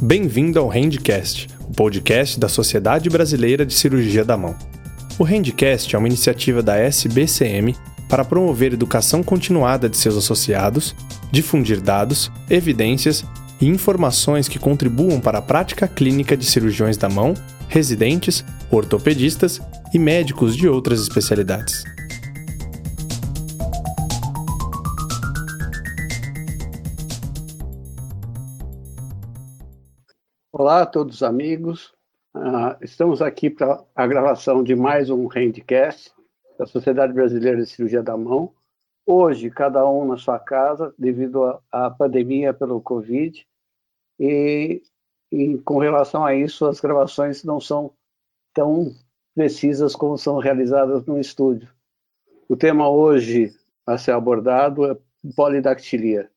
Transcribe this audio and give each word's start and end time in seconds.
Bem-vindo 0.00 0.60
ao 0.60 0.68
Handcast, 0.68 1.48
o 1.68 1.72
podcast 1.72 2.38
da 2.38 2.48
Sociedade 2.48 3.10
Brasileira 3.10 3.66
de 3.66 3.74
Cirurgia 3.74 4.24
da 4.24 4.36
Mão. 4.36 4.56
O 5.18 5.24
Handcast 5.24 5.92
é 5.92 5.98
uma 5.98 6.06
iniciativa 6.06 6.62
da 6.62 6.76
SBCM 6.76 7.74
para 8.08 8.24
promover 8.24 8.72
educação 8.72 9.24
continuada 9.24 9.88
de 9.88 9.96
seus 9.96 10.16
associados, 10.16 10.94
difundir 11.32 11.80
dados, 11.80 12.30
evidências 12.48 13.24
e 13.60 13.66
informações 13.66 14.46
que 14.46 14.56
contribuam 14.56 15.18
para 15.18 15.38
a 15.38 15.42
prática 15.42 15.88
clínica 15.88 16.36
de 16.36 16.46
cirurgiões 16.46 16.96
da 16.96 17.08
mão, 17.08 17.34
residentes, 17.68 18.44
ortopedistas 18.70 19.60
e 19.92 19.98
médicos 19.98 20.56
de 20.56 20.68
outras 20.68 21.00
especialidades. 21.00 21.82
Olá 30.58 30.82
a 30.82 30.86
todos 30.86 31.14
os 31.14 31.22
amigos. 31.22 31.94
Uh, 32.34 32.74
estamos 32.82 33.22
aqui 33.22 33.48
para 33.48 33.80
a 33.94 34.06
gravação 34.08 34.60
de 34.64 34.74
mais 34.74 35.08
um 35.08 35.28
Handcast 35.28 36.12
da 36.58 36.66
Sociedade 36.66 37.12
Brasileira 37.12 37.58
de 37.58 37.66
Cirurgia 37.70 38.02
da 38.02 38.16
Mão. 38.16 38.52
Hoje, 39.06 39.50
cada 39.50 39.88
um 39.88 40.04
na 40.04 40.16
sua 40.16 40.36
casa, 40.36 40.92
devido 40.98 41.62
à 41.70 41.88
pandemia 41.88 42.52
pelo 42.52 42.80
Covid. 42.80 43.46
E, 44.18 44.82
e 45.30 45.58
com 45.58 45.78
relação 45.78 46.26
a 46.26 46.34
isso, 46.34 46.66
as 46.66 46.80
gravações 46.80 47.44
não 47.44 47.60
são 47.60 47.92
tão 48.52 48.92
precisas 49.36 49.94
como 49.94 50.18
são 50.18 50.38
realizadas 50.38 51.06
no 51.06 51.20
estúdio. 51.20 51.72
O 52.48 52.56
tema 52.56 52.90
hoje 52.90 53.54
a 53.86 53.96
ser 53.96 54.10
abordado 54.10 54.90
é 54.90 54.98
polidactilia. 55.36 56.28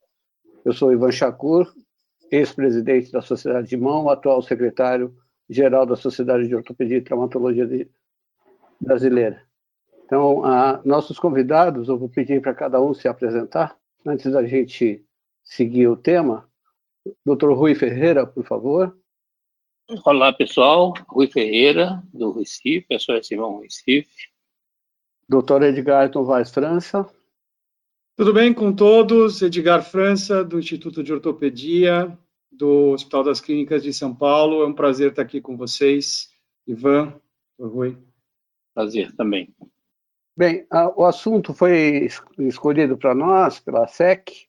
Eu 0.64 0.74
sou 0.74 0.94
Ivan 0.94 1.12
Shakur, 1.12 1.74
ex-presidente 2.32 3.12
da 3.12 3.22
Sociedade 3.22 3.68
de 3.68 3.78
Mão, 3.78 4.10
atual 4.10 4.42
secretário-geral 4.42 5.86
da 5.86 5.98
Sociedade 5.98 6.48
de 6.48 6.56
Ortopedia 6.56 6.98
e 6.98 7.02
Traumatologia 7.02 7.68
Brasileira. 8.80 9.44
Então, 10.06 10.44
a, 10.44 10.82
nossos 10.84 11.20
convidados, 11.20 11.90
eu 11.90 11.98
vou 11.98 12.10
pedir 12.10 12.42
para 12.42 12.54
cada 12.54 12.82
um 12.82 12.94
se 12.94 13.08
apresentar, 13.08 13.78
antes 14.06 14.32
da 14.32 14.46
gente 14.46 15.06
seguir 15.44 15.88
o 15.88 15.98
tema. 15.98 16.50
Doutor 17.26 17.54
Rui 17.54 17.76
Ferreira, 17.76 18.26
por 18.26 18.46
favor. 18.46 18.98
Olá, 20.06 20.32
pessoal. 20.32 20.94
Rui 21.10 21.28
Ferreira, 21.28 22.02
do 22.14 22.32
Recife, 22.32 22.88
pessoal 22.88 23.22
Simão 23.22 23.60
Recife. 23.60 24.10
Doutor 25.28 25.64
Edgar 25.64 26.10
Novaes 26.14 26.52
França. 26.52 27.10
Tudo 28.22 28.34
bem 28.34 28.54
com 28.54 28.72
todos? 28.72 29.42
Edgar 29.42 29.82
França, 29.82 30.44
do 30.44 30.60
Instituto 30.60 31.02
de 31.02 31.12
Ortopedia, 31.12 32.16
do 32.52 32.92
Hospital 32.92 33.24
das 33.24 33.42
Clínicas 33.42 33.82
de 33.82 33.92
São 33.92 34.14
Paulo. 34.14 34.62
É 34.62 34.68
um 34.68 34.76
prazer 34.76 35.10
estar 35.10 35.24
aqui 35.24 35.42
com 35.42 35.58
vocês. 35.58 36.32
Ivan, 36.68 37.20
Rui. 37.60 37.98
Prazer 38.76 39.12
também. 39.16 39.52
Bem, 40.38 40.68
o 40.96 41.04
assunto 41.04 41.52
foi 41.52 42.08
escolhido 42.38 42.96
para 42.96 43.16
nós, 43.16 43.60
pela 43.60 43.88
SEC, 43.88 44.48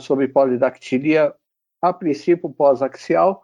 sobre 0.00 0.26
polidactilia, 0.26 1.32
a 1.80 1.92
princípio 1.92 2.50
pós-axial, 2.50 3.40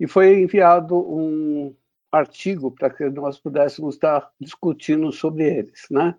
e 0.00 0.06
foi 0.06 0.40
enviado 0.40 0.96
um 0.96 1.76
artigo 2.10 2.70
para 2.70 2.88
que 2.88 3.10
nós 3.10 3.38
pudéssemos 3.38 3.96
estar 3.96 4.32
discutindo 4.40 5.12
sobre 5.12 5.54
eles, 5.54 5.84
né? 5.90 6.16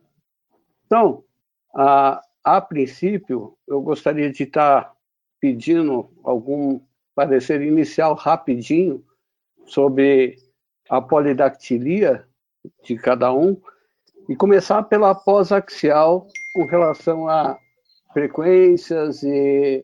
Então, 0.85 1.23
a, 1.75 2.21
a 2.45 2.61
princípio, 2.61 3.57
eu 3.67 3.81
gostaria 3.81 4.31
de 4.31 4.43
estar 4.43 4.93
pedindo 5.41 6.11
algum 6.23 6.79
parecer 7.15 7.59
inicial 7.61 8.13
rapidinho 8.13 9.03
sobre 9.65 10.37
a 10.87 11.01
polidactilia 11.01 12.23
de 12.83 12.95
cada 12.97 13.33
um 13.33 13.59
e 14.29 14.35
começar 14.35 14.83
pela 14.83 15.15
pós-axial 15.15 16.27
com 16.53 16.65
relação 16.65 17.27
a 17.27 17.57
frequências 18.13 19.23
e 19.23 19.83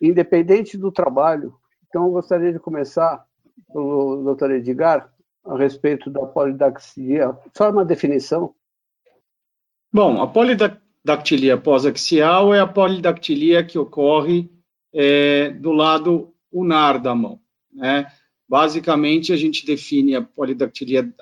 independente 0.00 0.76
do 0.76 0.90
trabalho. 0.90 1.54
Então, 1.88 2.06
eu 2.06 2.10
gostaria 2.10 2.52
de 2.52 2.58
começar 2.58 3.24
pelo 3.72 4.24
doutor 4.24 4.50
Edgar 4.50 5.08
a 5.44 5.56
respeito 5.56 6.10
da 6.10 6.26
polidactilia, 6.26 7.36
só 7.56 7.70
uma 7.70 7.84
definição. 7.84 8.52
Bom, 9.92 10.20
a 10.20 10.26
polidactilia 10.26 10.83
dactilia 11.04 11.58
pós-axial 11.58 12.54
é 12.54 12.60
a 12.60 12.66
polidactilia 12.66 13.62
que 13.62 13.78
ocorre 13.78 14.50
é, 14.92 15.50
do 15.50 15.72
lado 15.72 16.32
unar 16.50 16.98
da 16.98 17.14
mão. 17.14 17.40
Né? 17.72 18.10
Basicamente, 18.48 19.32
a 19.32 19.36
gente 19.36 19.66
define 19.66 20.14
a 20.14 20.22
polidactilia 20.22 21.12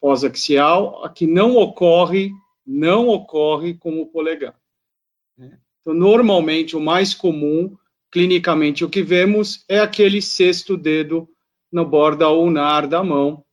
pós-axial, 0.00 1.04
a 1.04 1.08
que 1.08 1.26
não 1.26 1.56
ocorre, 1.56 2.30
não 2.66 3.08
ocorre 3.08 3.74
como 3.74 4.06
polegar. 4.06 4.58
Né? 5.36 5.58
Então, 5.80 5.94
normalmente, 5.94 6.76
o 6.76 6.80
mais 6.80 7.14
comum, 7.14 7.76
clinicamente, 8.10 8.84
o 8.84 8.90
que 8.90 9.02
vemos 9.02 9.64
é 9.68 9.78
aquele 9.78 10.20
sexto 10.20 10.76
dedo 10.76 11.28
na 11.70 11.84
borda 11.84 12.28
unar 12.30 12.86
da 12.86 13.04
mão, 13.04 13.44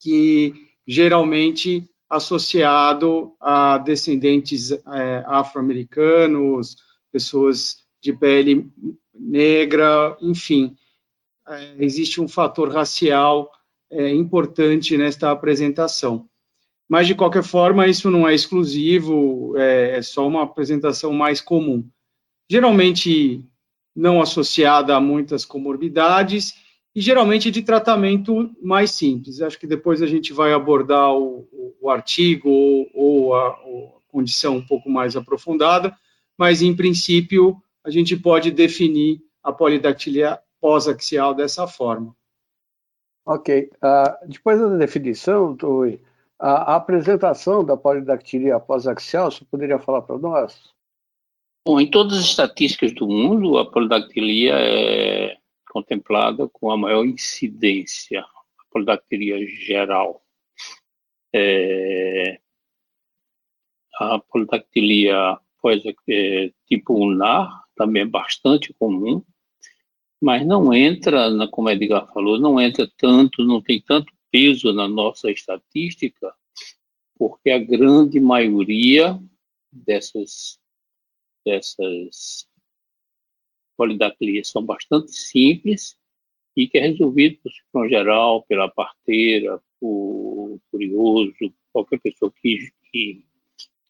que 0.00 0.52
geralmente 0.86 1.88
associado 2.10 3.32
a 3.40 3.78
descendentes 3.78 4.72
é, 4.72 5.24
afro-americanos, 5.26 6.76
pessoas 7.12 7.84
de 8.02 8.12
pele 8.12 8.68
negra, 9.14 10.16
enfim. 10.20 10.76
É, 11.48 11.76
existe 11.78 12.20
um 12.20 12.26
fator 12.26 12.72
racial 12.72 13.50
é, 13.90 14.12
importante 14.12 14.96
nesta 14.96 15.30
apresentação. 15.30 16.28
Mas, 16.88 17.06
de 17.06 17.14
qualquer 17.14 17.44
forma, 17.44 17.86
isso 17.86 18.10
não 18.10 18.28
é 18.28 18.34
exclusivo, 18.34 19.56
é, 19.56 19.98
é 19.98 20.02
só 20.02 20.26
uma 20.26 20.42
apresentação 20.42 21.12
mais 21.12 21.40
comum. 21.40 21.88
Geralmente 22.50 23.44
não 23.94 24.20
associada 24.20 24.96
a 24.96 25.00
muitas 25.00 25.44
comorbidades 25.44 26.54
e 26.94 27.00
geralmente 27.00 27.50
de 27.50 27.62
tratamento 27.62 28.50
mais 28.60 28.90
simples. 28.90 29.40
Acho 29.40 29.58
que 29.58 29.66
depois 29.66 30.02
a 30.02 30.06
gente 30.06 30.32
vai 30.32 30.52
abordar 30.52 31.14
o, 31.14 31.48
o 31.80 31.88
artigo 31.88 32.48
ou, 32.48 32.90
ou, 32.92 33.34
a, 33.34 33.60
ou, 33.64 33.96
a, 33.96 34.12
condição 34.12 34.56
um 34.56 34.66
pouco 34.66 34.90
mais 34.90 35.16
aprofundada, 35.16 35.96
mas 36.36 36.62
em 36.62 36.74
princípio 36.74 37.62
a 37.84 37.90
gente 37.90 38.16
pode 38.16 38.50
definir 38.50 39.20
a 39.42 39.52
polidactilia 39.52 40.38
pós-axial 40.60 41.32
dessa 41.32 41.66
forma. 41.66 42.14
Ok. 43.24 43.70
Uh, 43.76 44.28
depois 44.28 44.58
da 44.58 44.76
definição, 44.76 45.56
Tui, 45.56 46.00
a, 46.38 46.72
a 46.72 46.76
apresentação 46.76 47.64
da 47.64 47.76
polidactilia 47.76 48.58
pós-axial, 48.58 49.30
você 49.30 49.44
poderia 49.44 49.78
falar 49.78 50.02
para 50.02 50.18
nós? 50.18 50.74
Bom, 51.64 51.78
em 51.78 51.88
todas 51.88 52.18
as 52.18 52.24
estatísticas 52.24 52.92
do 52.94 53.06
mundo, 53.06 53.58
a 53.58 53.70
polidactilia 53.70 54.54
é 54.54 55.36
contemplada 55.70 56.48
com 56.48 56.70
a 56.70 56.76
maior 56.76 57.04
incidência, 57.04 58.20
a 58.20 58.64
polidactilia 58.70 59.46
geral. 59.46 60.22
É, 61.32 62.40
a 63.94 64.18
polidactilia 64.18 65.38
é, 66.08 66.52
tipo 66.66 66.94
unar 66.94 67.64
também 67.76 68.02
é 68.02 68.06
bastante 68.06 68.74
comum, 68.74 69.22
mas 70.20 70.44
não 70.46 70.74
entra, 70.74 71.30
na, 71.30 71.48
como 71.48 71.68
a 71.68 71.72
Edgar 71.72 72.12
falou, 72.12 72.38
não 72.38 72.60
entra 72.60 72.90
tanto, 72.98 73.44
não 73.44 73.62
tem 73.62 73.80
tanto 73.80 74.12
peso 74.30 74.72
na 74.72 74.88
nossa 74.88 75.30
estatística, 75.30 76.34
porque 77.16 77.50
a 77.50 77.58
grande 77.58 78.18
maioria 78.20 79.18
dessas, 79.72 80.58
dessas 81.44 82.48
polidaclias 83.80 84.48
são 84.48 84.62
bastante 84.62 85.10
simples 85.10 85.96
e 86.54 86.68
que 86.68 86.76
é 86.76 86.88
resolvido 86.88 87.38
por 87.42 87.50
cirurgião 87.50 87.88
geral, 87.88 88.42
pela 88.42 88.68
parteira, 88.68 89.58
por 89.80 90.60
curioso, 90.70 91.32
qualquer 91.72 91.98
pessoa 92.00 92.30
que, 92.42 92.70
que, 92.92 93.24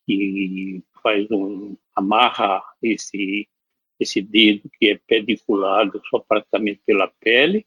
que 0.07 0.85
faz 1.03 1.29
um 1.33 1.77
amarra 1.97 2.63
esse 2.81 3.49
esse 3.99 4.23
dedo 4.23 4.71
que 4.79 4.91
é 4.91 4.99
pediculado 5.07 6.01
só 6.09 6.21
praticamente 6.21 6.81
pela 6.87 7.09
pele 7.21 7.67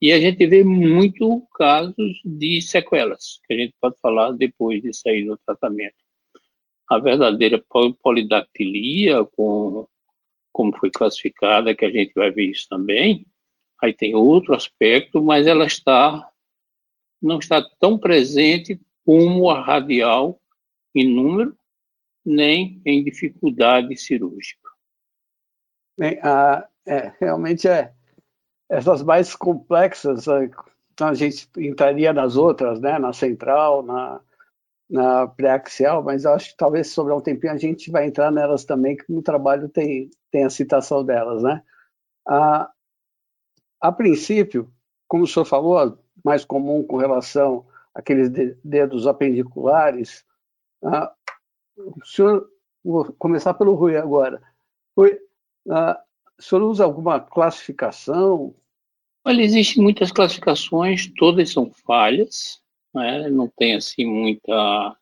e 0.00 0.12
a 0.12 0.20
gente 0.20 0.46
vê 0.46 0.62
muito 0.62 1.40
casos 1.54 2.20
de 2.22 2.60
sequelas 2.60 3.40
que 3.46 3.54
a 3.54 3.56
gente 3.56 3.74
pode 3.80 3.98
falar 4.00 4.32
depois 4.32 4.80
de 4.80 4.94
sair 4.94 5.24
do 5.24 5.36
tratamento. 5.38 5.96
A 6.88 6.98
verdadeira 6.98 7.62
polidactilia 8.00 9.24
com 9.24 9.88
como 10.52 10.76
foi 10.76 10.90
classificada, 10.90 11.74
que 11.74 11.84
a 11.84 11.90
gente 11.90 12.12
vai 12.14 12.30
ver 12.30 12.50
isso 12.50 12.68
também. 12.68 13.26
Aí 13.82 13.92
tem 13.92 14.14
outro 14.14 14.54
aspecto, 14.54 15.22
mas 15.22 15.46
ela 15.46 15.64
está 15.64 16.26
não 17.20 17.38
está 17.38 17.62
tão 17.78 17.98
presente 17.98 18.80
como 19.04 19.50
a 19.50 19.60
radial 19.60 20.40
em 20.94 21.06
número, 21.06 21.56
nem 22.24 22.80
em 22.84 23.04
dificuldade 23.04 23.96
cirúrgica. 23.96 24.68
Bem, 25.98 26.18
a, 26.22 26.66
é, 26.86 27.12
realmente 27.20 27.68
é, 27.68 27.92
essas 28.68 29.02
mais 29.02 29.34
complexas, 29.34 30.26
a 30.28 31.14
gente 31.14 31.48
entraria 31.58 32.12
nas 32.12 32.36
outras, 32.36 32.80
né? 32.80 32.98
Na 32.98 33.12
central, 33.12 33.82
na, 33.82 34.20
na 34.90 35.28
pré-axial, 35.28 36.02
mas 36.02 36.26
acho 36.26 36.50
que 36.50 36.56
talvez 36.56 36.88
sobrar 36.88 37.16
um 37.16 37.20
tempinho 37.20 37.52
a 37.52 37.56
gente 37.56 37.90
vai 37.90 38.06
entrar 38.06 38.32
nelas 38.32 38.64
também, 38.64 38.96
que 38.96 39.10
no 39.12 39.22
trabalho 39.22 39.68
tem, 39.68 40.10
tem 40.32 40.44
a 40.44 40.50
citação 40.50 41.04
delas, 41.04 41.42
né? 41.42 41.62
A, 42.26 42.68
a 43.80 43.92
princípio, 43.92 44.70
como 45.06 45.22
o 45.22 45.26
senhor 45.28 45.44
falou, 45.44 45.96
mais 46.24 46.44
comum 46.44 46.82
com 46.82 46.96
relação 46.96 47.64
àqueles 47.94 48.28
dedos 48.64 49.06
apendiculares, 49.06 50.24
a, 50.82 51.12
o 51.78 52.04
senhor, 52.04 52.50
vou 52.84 53.12
começar 53.12 53.54
pelo 53.54 53.74
Rui 53.74 53.96
agora. 53.96 54.42
Rui, 54.96 55.16
a, 55.68 56.02
o 56.36 56.42
senhor 56.42 56.62
usa 56.62 56.84
alguma 56.84 57.20
classificação? 57.20 58.54
Olha, 59.24 59.42
existem 59.42 59.82
muitas 59.82 60.10
classificações, 60.10 61.12
todas 61.16 61.52
são 61.52 61.70
falhas, 61.70 62.60
né? 62.94 63.28
não 63.28 63.48
tem 63.48 63.74
assim 63.74 64.04
muita. 64.04 64.96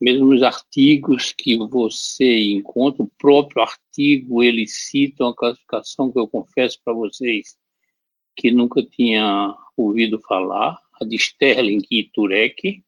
Mesmo 0.00 0.34
os 0.34 0.42
artigos 0.42 1.32
que 1.32 1.56
você 1.56 2.50
encontra, 2.50 3.02
o 3.02 3.10
próprio 3.18 3.62
artigo, 3.62 4.42
ele 4.42 4.66
cita 4.66 5.24
uma 5.24 5.34
classificação 5.34 6.12
que 6.12 6.18
eu 6.18 6.28
confesso 6.28 6.78
para 6.84 6.92
vocês 6.92 7.56
que 8.36 8.50
nunca 8.50 8.82
tinha 8.82 9.56
ouvido 9.76 10.20
falar, 10.20 10.78
a 11.00 11.04
de 11.04 11.16
Sterling 11.16 11.82
e 11.90 12.04
Turek. 12.04 12.84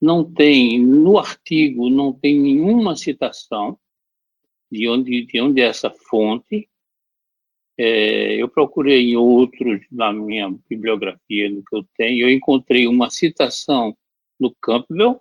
Não 0.00 0.24
tem, 0.24 0.78
no 0.78 1.18
artigo, 1.18 1.90
não 1.90 2.12
tem 2.12 2.38
nenhuma 2.38 2.94
citação 2.94 3.76
de 4.70 4.88
onde, 4.88 5.26
de 5.26 5.40
onde 5.40 5.60
é 5.60 5.66
essa 5.66 5.90
fonte. 5.90 6.68
É, 7.80 8.34
eu 8.34 8.48
procurei 8.48 9.12
em 9.12 9.16
outros, 9.16 9.80
na 9.92 10.12
minha 10.12 10.50
bibliografia, 10.68 11.48
no 11.48 11.62
que 11.62 11.76
eu 11.76 11.86
tenho, 11.96 12.26
eu 12.26 12.30
encontrei 12.32 12.88
uma 12.88 13.08
citação 13.08 13.96
no 14.38 14.52
Campbell, 14.60 15.20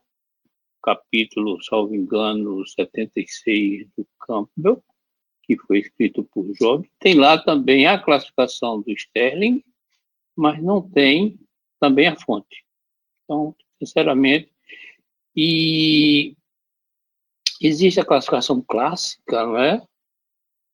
capítulo, 0.81 1.61
salvo 1.63 1.93
engano, 1.93 2.65
76 2.67 3.87
do 3.95 4.07
Campbell, 4.25 4.83
que 5.43 5.55
foi 5.55 5.79
escrito 5.79 6.23
por 6.23 6.51
Job. 6.53 6.89
Tem 6.99 7.13
lá 7.13 7.37
também 7.37 7.85
a 7.85 7.99
classificação 7.99 8.81
do 8.81 8.91
Sterling, 8.91 9.63
mas 10.35 10.61
não 10.61 10.81
tem 10.81 11.39
também 11.79 12.07
a 12.07 12.15
fonte. 12.15 12.65
Então, 13.23 13.55
sinceramente, 13.77 14.51
e 15.35 16.35
existe 17.61 17.99
a 17.99 18.05
classificação 18.05 18.61
clássica, 18.61 19.45
né, 19.45 19.87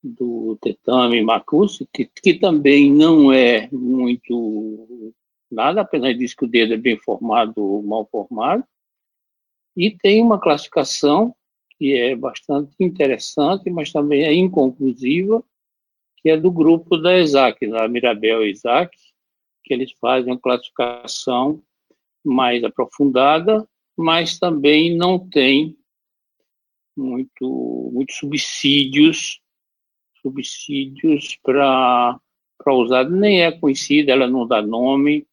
do 0.03 0.57
Tetame 0.61 1.21
Macusi, 1.21 1.88
que, 1.94 2.05
que 2.05 2.33
também 2.33 2.91
não 2.91 3.31
é 3.31 3.69
muito 3.71 5.13
nada, 5.50 5.81
apesar 5.81 6.13
disso 6.13 6.35
que 6.35 6.45
o 6.45 6.50
dedo 6.50 6.73
é 6.73 6.77
bem 6.77 6.97
formado 6.97 7.63
ou 7.63 7.81
mal 7.81 8.05
formado, 8.11 8.63
e 9.77 9.91
tem 9.91 10.21
uma 10.21 10.39
classificação 10.39 11.33
que 11.77 11.94
é 11.95 12.15
bastante 12.15 12.75
interessante, 12.79 13.69
mas 13.69 13.91
também 13.91 14.23
é 14.23 14.33
inconclusiva, 14.33 15.44
que 16.17 16.29
é 16.29 16.38
do 16.38 16.51
grupo 16.51 16.97
da 16.97 17.17
ESAC, 17.17 17.67
da 17.67 17.88
Mirabel 17.88 18.45
Isaac, 18.45 18.95
que 19.63 19.73
eles 19.73 19.91
fazem 20.00 20.33
uma 20.33 20.39
classificação 20.39 21.61
mais 22.23 22.63
aprofundada, 22.63 23.67
mas 23.97 24.39
também 24.39 24.95
não 24.95 25.17
tem 25.17 25.77
muito, 26.95 27.89
muitos 27.91 28.17
subsídios 28.17 29.42
subsídios 30.23 31.37
para 31.43 32.19
usar. 32.67 33.09
Nem 33.09 33.43
é 33.43 33.51
conhecida, 33.51 34.11
ela 34.11 34.27
não 34.27 34.47
dá 34.47 34.61
nome, 34.61 35.27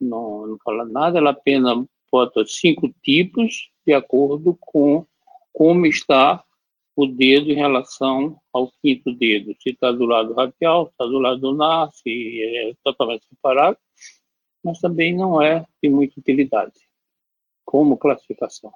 não, 0.00 0.46
não 0.46 0.58
fala 0.64 0.84
nada, 0.84 1.18
ela 1.18 1.30
apenas 1.30 1.84
bota 2.12 2.44
cinco 2.46 2.88
tipos 3.02 3.70
de 3.84 3.92
acordo 3.92 4.56
com 4.60 5.04
como 5.52 5.86
está 5.86 6.44
o 6.94 7.06
dedo 7.06 7.50
em 7.50 7.54
relação 7.54 8.40
ao 8.52 8.70
quinto 8.82 9.12
dedo. 9.12 9.54
Se 9.60 9.70
está 9.70 9.92
do 9.92 10.06
lado 10.06 10.32
radial, 10.32 10.86
se 10.86 10.92
está 10.92 11.04
do 11.04 11.18
lado 11.18 11.46
lunar, 11.46 11.90
se 11.92 12.42
é 12.42 12.74
totalmente 12.82 13.26
separado, 13.26 13.76
mas 14.64 14.80
também 14.80 15.14
não 15.14 15.40
é 15.40 15.66
de 15.82 15.88
muita 15.90 16.18
utilidade 16.18 16.80
como 17.64 17.98
classificação. 17.98 18.72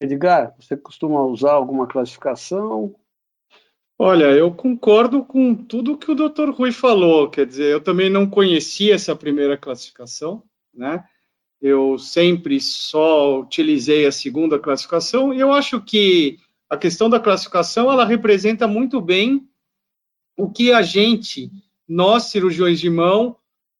Edgar, 0.00 0.54
você 0.58 0.76
costuma 0.76 1.22
usar 1.22 1.52
alguma 1.52 1.86
classificação? 1.86 2.94
Olha, 3.96 4.24
eu 4.24 4.52
concordo 4.52 5.24
com 5.24 5.54
tudo 5.54 5.96
que 5.96 6.10
o 6.10 6.14
Dr. 6.16 6.50
Rui 6.50 6.72
falou. 6.72 7.30
Quer 7.30 7.46
dizer, 7.46 7.72
eu 7.72 7.80
também 7.80 8.10
não 8.10 8.28
conhecia 8.28 8.94
essa 8.94 9.14
primeira 9.14 9.56
classificação, 9.56 10.42
né? 10.74 11.04
Eu 11.60 11.96
sempre 11.96 12.60
só 12.60 13.40
utilizei 13.40 14.04
a 14.04 14.12
segunda 14.12 14.58
classificação 14.58 15.32
e 15.32 15.38
eu 15.38 15.52
acho 15.52 15.80
que 15.80 16.38
a 16.68 16.76
questão 16.76 17.08
da 17.08 17.20
classificação 17.20 17.90
ela 17.90 18.04
representa 18.04 18.66
muito 18.66 19.00
bem 19.00 19.48
o 20.36 20.50
que 20.50 20.72
a 20.72 20.82
gente, 20.82 21.50
nós 21.88 22.24
cirurgiões 22.24 22.80
de 22.80 22.90
mão, 22.90 23.36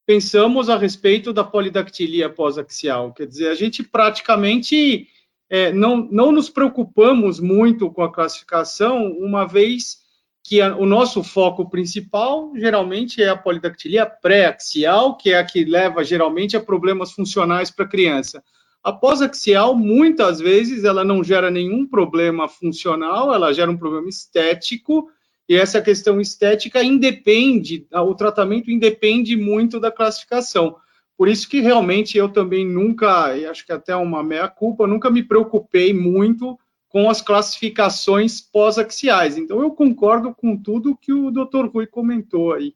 pensamos 0.06 0.70
a 0.70 0.78
respeito 0.78 1.32
da 1.32 1.42
polidactilia 1.42 2.30
pós-axial. 2.30 3.12
Quer 3.12 3.26
dizer, 3.26 3.48
a 3.48 3.54
gente 3.54 3.82
praticamente 3.82 5.08
é, 5.50 5.72
não, 5.72 5.96
não 5.96 6.30
nos 6.30 6.48
preocupamos 6.48 7.40
muito 7.40 7.90
com 7.90 8.02
a 8.02 8.12
classificação, 8.12 9.10
uma 9.12 9.44
vez 9.44 10.03
que 10.44 10.60
a, 10.60 10.76
o 10.76 10.84
nosso 10.84 11.24
foco 11.24 11.68
principal 11.70 12.52
geralmente 12.54 13.22
é 13.22 13.30
a 13.30 13.36
polidactilia 13.36 14.04
pré-axial, 14.04 15.16
que 15.16 15.32
é 15.32 15.38
a 15.38 15.44
que 15.44 15.64
leva 15.64 16.04
geralmente 16.04 16.54
a 16.54 16.60
problemas 16.60 17.12
funcionais 17.12 17.70
para 17.70 17.86
a 17.86 17.88
criança. 17.88 18.44
A 18.82 18.92
pós-axial, 18.92 19.74
muitas 19.74 20.38
vezes, 20.40 20.84
ela 20.84 21.02
não 21.02 21.24
gera 21.24 21.50
nenhum 21.50 21.86
problema 21.86 22.46
funcional, 22.46 23.34
ela 23.34 23.54
gera 23.54 23.70
um 23.70 23.78
problema 23.78 24.10
estético, 24.10 25.08
e 25.48 25.56
essa 25.56 25.80
questão 25.80 26.20
estética 26.20 26.82
independe, 26.82 27.86
o 27.90 28.14
tratamento 28.14 28.70
independe 28.70 29.36
muito 29.36 29.80
da 29.80 29.90
classificação. 29.90 30.76
Por 31.16 31.28
isso 31.28 31.48
que 31.48 31.60
realmente 31.60 32.18
eu 32.18 32.28
também 32.28 32.66
nunca, 32.66 33.34
e 33.36 33.46
acho 33.46 33.64
que 33.64 33.72
até 33.72 33.96
uma 33.96 34.22
meia-culpa, 34.22 34.86
nunca 34.86 35.10
me 35.10 35.22
preocupei 35.22 35.94
muito 35.94 36.58
com 36.94 37.10
as 37.10 37.20
classificações 37.20 38.40
pós-axiais. 38.40 39.36
Então, 39.36 39.60
eu 39.60 39.72
concordo 39.72 40.32
com 40.32 40.56
tudo 40.56 40.96
que 40.96 41.12
o 41.12 41.28
Dr. 41.28 41.66
Rui 41.66 41.88
comentou 41.88 42.52
aí. 42.52 42.72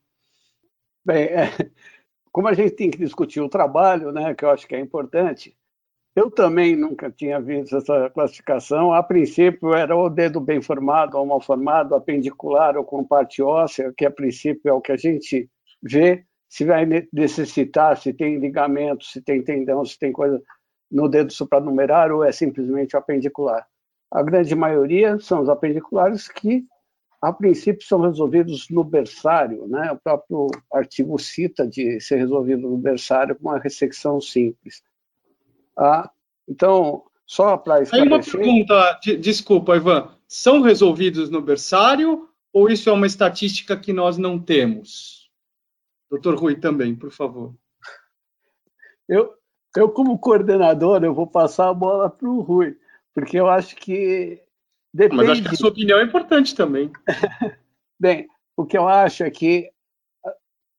Bem, 1.06 1.26
é, 1.26 1.50
como 2.32 2.48
a 2.48 2.52
gente 2.52 2.72
tem 2.72 2.90
que 2.90 2.98
discutir 2.98 3.40
o 3.40 3.48
trabalho, 3.48 4.10
né, 4.10 4.34
que 4.34 4.44
eu 4.44 4.50
acho 4.50 4.66
que 4.66 4.74
é 4.74 4.80
importante, 4.80 5.56
eu 6.16 6.32
também 6.32 6.74
nunca 6.74 7.12
tinha 7.12 7.40
visto 7.40 7.76
essa 7.76 8.10
classificação. 8.10 8.92
A 8.92 9.04
princípio, 9.04 9.72
era 9.72 9.94
o 9.96 10.10
dedo 10.10 10.40
bem 10.40 10.60
formado 10.60 11.16
ou 11.16 11.24
mal 11.24 11.40
formado, 11.40 11.94
apendicular 11.94 12.76
ou 12.76 12.82
com 12.82 13.04
parte 13.04 13.40
óssea, 13.40 13.94
que 13.96 14.04
a 14.04 14.10
princípio 14.10 14.68
é 14.68 14.72
o 14.72 14.80
que 14.80 14.90
a 14.90 14.96
gente 14.96 15.48
vê. 15.80 16.24
Se 16.48 16.64
vai 16.64 16.84
necessitar, 17.12 17.96
se 17.96 18.12
tem 18.12 18.40
ligamento, 18.40 19.04
se 19.04 19.22
tem 19.22 19.44
tendão, 19.44 19.84
se 19.84 19.96
tem 19.96 20.10
coisa 20.10 20.42
no 20.90 21.08
dedo 21.08 21.32
supranumerário 21.32 22.16
ou 22.16 22.24
é 22.24 22.32
simplesmente 22.32 22.96
apendicular. 22.96 23.64
A 24.10 24.22
grande 24.22 24.54
maioria 24.54 25.18
são 25.18 25.42
os 25.42 25.48
apendiculares 25.48 26.28
que, 26.28 26.64
a 27.20 27.32
princípio, 27.32 27.86
são 27.86 28.00
resolvidos 28.00 28.68
no 28.70 28.82
berçário. 28.82 29.66
Né? 29.68 29.92
O 29.92 29.98
próprio 29.98 30.50
artigo 30.72 31.18
cita 31.18 31.66
de 31.66 32.00
ser 32.00 32.16
resolvido 32.16 32.68
no 32.68 32.78
berçário 32.78 33.36
com 33.36 33.48
uma 33.48 33.58
ressecção 33.58 34.20
simples. 34.20 34.82
Ah, 35.76 36.10
então, 36.48 37.04
só 37.26 37.56
para 37.56 37.82
esclarecer... 37.82 38.12
Aí 38.12 38.18
uma 38.18 38.22
pergunta, 38.22 38.98
de, 39.02 39.16
desculpa, 39.16 39.76
Ivan. 39.76 40.10
São 40.26 40.62
resolvidos 40.62 41.30
no 41.30 41.42
berçário 41.42 42.28
ou 42.52 42.70
isso 42.70 42.88
é 42.88 42.92
uma 42.92 43.06
estatística 43.06 43.76
que 43.76 43.92
nós 43.92 44.16
não 44.16 44.38
temos? 44.38 45.30
Doutor 46.10 46.34
Rui 46.34 46.56
também, 46.56 46.94
por 46.94 47.10
favor. 47.10 47.54
Eu, 49.06 49.34
eu 49.76 49.90
como 49.90 50.18
coordenador, 50.18 51.04
eu 51.04 51.14
vou 51.14 51.26
passar 51.26 51.68
a 51.68 51.74
bola 51.74 52.08
para 52.08 52.28
o 52.28 52.40
Rui 52.40 52.76
porque 53.18 53.38
eu 53.38 53.48
acho 53.48 53.74
que 53.74 54.40
depende... 54.94 55.16
Mas 55.16 55.30
acho 55.30 55.42
que 55.42 55.48
a 55.48 55.54
sua 55.54 55.70
opinião 55.70 55.98
é 55.98 56.04
importante 56.04 56.54
também. 56.54 56.88
Bem, 57.98 58.28
o 58.56 58.64
que 58.64 58.78
eu 58.78 58.86
acho 58.86 59.24
é 59.24 59.30
que 59.30 59.70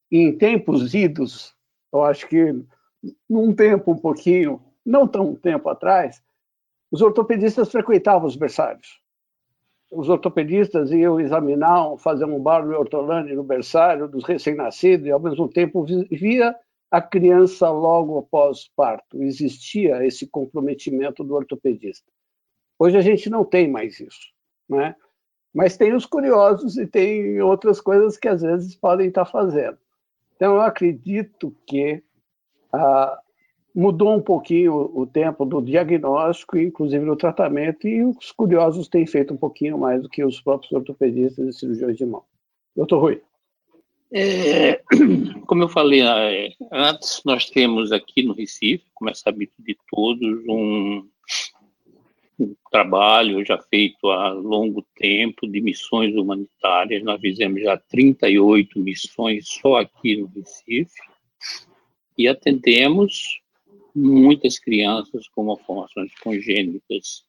em 0.09 0.37
tempos 0.37 0.93
idos, 0.93 1.53
eu 1.91 2.01
acho 2.01 2.27
que 2.29 2.55
num 3.29 3.53
tempo 3.53 3.91
um 3.91 3.97
pouquinho, 3.97 4.61
não 4.85 5.05
tão 5.05 5.35
tempo 5.35 5.67
atrás, 5.67 6.23
os 6.89 7.01
ortopedistas 7.01 7.69
frequentavam 7.69 8.25
os 8.25 8.37
berçários. 8.37 9.01
Os 9.91 10.07
ortopedistas 10.07 10.91
iam 10.91 11.19
examinar, 11.19 11.97
fazer 11.97 12.23
um 12.23 12.41
barulho 12.41 12.79
ortolane 12.79 13.35
no 13.35 13.43
berçário 13.43 14.07
dos 14.07 14.23
recém-nascidos 14.23 15.05
e, 15.05 15.11
ao 15.11 15.19
mesmo 15.19 15.49
tempo, 15.49 15.85
via 16.09 16.55
a 16.89 17.01
criança 17.01 17.69
logo 17.69 18.17
após 18.17 18.69
parto. 18.75 19.21
Existia 19.21 20.05
esse 20.05 20.25
comprometimento 20.25 21.21
do 21.21 21.35
ortopedista. 21.35 22.09
Hoje 22.79 22.97
a 22.97 23.01
gente 23.01 23.29
não 23.29 23.43
tem 23.43 23.69
mais 23.69 23.99
isso. 23.99 24.31
Né? 24.69 24.95
Mas 25.53 25.75
tem 25.75 25.93
os 25.93 26.05
curiosos 26.05 26.77
e 26.77 26.87
tem 26.87 27.41
outras 27.41 27.81
coisas 27.81 28.17
que 28.17 28.27
às 28.27 28.41
vezes 28.41 28.75
podem 28.75 29.09
estar 29.09 29.25
fazendo. 29.25 29.77
Então, 30.35 30.55
eu 30.55 30.61
acredito 30.61 31.53
que 31.67 32.01
ah, 32.71 33.19
mudou 33.75 34.15
um 34.15 34.21
pouquinho 34.21 34.73
o 34.93 35.05
tempo 35.05 35.45
do 35.45 35.61
diagnóstico, 35.61 36.57
inclusive 36.57 37.03
no 37.03 37.15
tratamento, 37.15 37.87
e 37.87 38.03
os 38.03 38.31
curiosos 38.31 38.87
têm 38.87 39.05
feito 39.05 39.33
um 39.33 39.37
pouquinho 39.37 39.77
mais 39.77 40.01
do 40.01 40.07
que 40.07 40.23
os 40.23 40.39
próprios 40.39 40.71
ortopedistas 40.71 41.47
e 41.47 41.59
cirurgiões 41.59 41.97
de 41.97 42.05
mão. 42.05 42.23
Doutor 42.75 42.99
Rui. 42.99 43.21
É, 44.11 44.81
como 45.45 45.63
eu 45.63 45.69
falei 45.69 46.01
é, 46.01 46.51
antes, 46.71 47.21
nós 47.25 47.49
temos 47.49 47.91
aqui 47.91 48.23
no 48.23 48.33
Recife, 48.33 48.85
como 48.93 49.09
é 49.09 49.13
sabido 49.13 49.51
de 49.59 49.77
todos, 49.91 50.43
um, 50.47 51.07
um 52.39 52.55
trabalho 52.71 53.45
já 53.45 53.57
feito 53.57 54.09
há 54.09 54.29
longo 54.29 54.85
tempo 54.95 55.47
de 55.47 55.61
missões 55.61 56.15
humanitárias. 56.15 57.03
Nós 57.03 57.19
fizemos 57.19 57.61
já 57.61 57.77
38 57.77 58.79
missões 58.79 59.47
só 59.47 59.77
aqui 59.77 60.17
no 60.17 60.27
Recife 60.27 61.01
e 62.17 62.27
atendemos 62.27 63.41
muitas 63.95 64.57
crianças 64.59 65.27
com 65.27 65.43
malformações 65.43 66.13
congênitas 66.19 67.23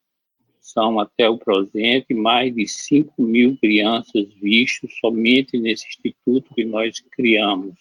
são, 0.61 1.01
até 1.01 1.29
o 1.29 1.39
presente, 1.39 2.15
mais 2.15 2.55
de 2.55 2.67
5 2.69 3.21
mil 3.21 3.57
crianças 3.57 4.33
vistas 4.35 4.91
somente 5.01 5.59
nesse 5.59 5.89
instituto 5.89 6.55
que 6.55 6.65
nós 6.65 7.01
criamos. 7.11 7.75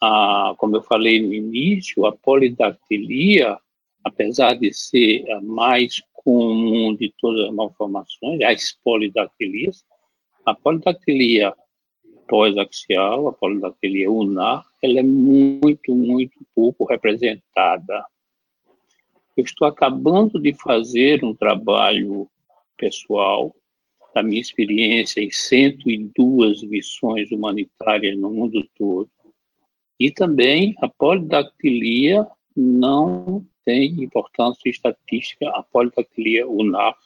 Ah, 0.00 0.54
como 0.56 0.76
eu 0.76 0.82
falei 0.82 1.20
no 1.20 1.34
início, 1.34 2.06
a 2.06 2.12
polidactilia, 2.12 3.58
apesar 4.04 4.54
de 4.54 4.72
ser 4.72 5.30
a 5.32 5.40
mais 5.40 6.00
comum 6.28 6.94
de 6.94 7.10
todas 7.18 7.48
as 7.48 7.54
malformações, 7.54 8.42
as 8.42 8.76
polidactilias, 8.84 9.82
a 10.44 10.54
polidactilia 10.54 11.54
pós-axial, 12.28 13.28
a 13.28 13.32
polidactilia 13.32 14.10
unar, 14.10 14.62
ela 14.82 14.98
é 14.98 15.02
muito, 15.02 15.94
muito 15.94 16.38
pouco 16.54 16.84
representada. 16.84 18.04
Eu 19.38 19.42
estou 19.42 19.66
acabando 19.66 20.38
de 20.38 20.52
fazer 20.52 21.24
um 21.24 21.34
trabalho 21.34 22.28
pessoal, 22.76 23.56
da 24.14 24.22
minha 24.22 24.42
experiência 24.42 25.22
em 25.22 25.30
102 25.30 26.62
missões 26.64 27.32
humanitárias 27.32 28.18
no 28.18 28.30
mundo 28.30 28.68
todo. 28.76 29.08
E 29.98 30.10
também 30.10 30.74
a 30.82 30.88
polidactilia 30.90 32.26
não 32.54 33.46
tem 33.68 34.02
importância 34.02 34.70
estatística, 34.70 35.46
a 35.50 35.62
polidactilia 35.62 36.48
unar 36.48 36.96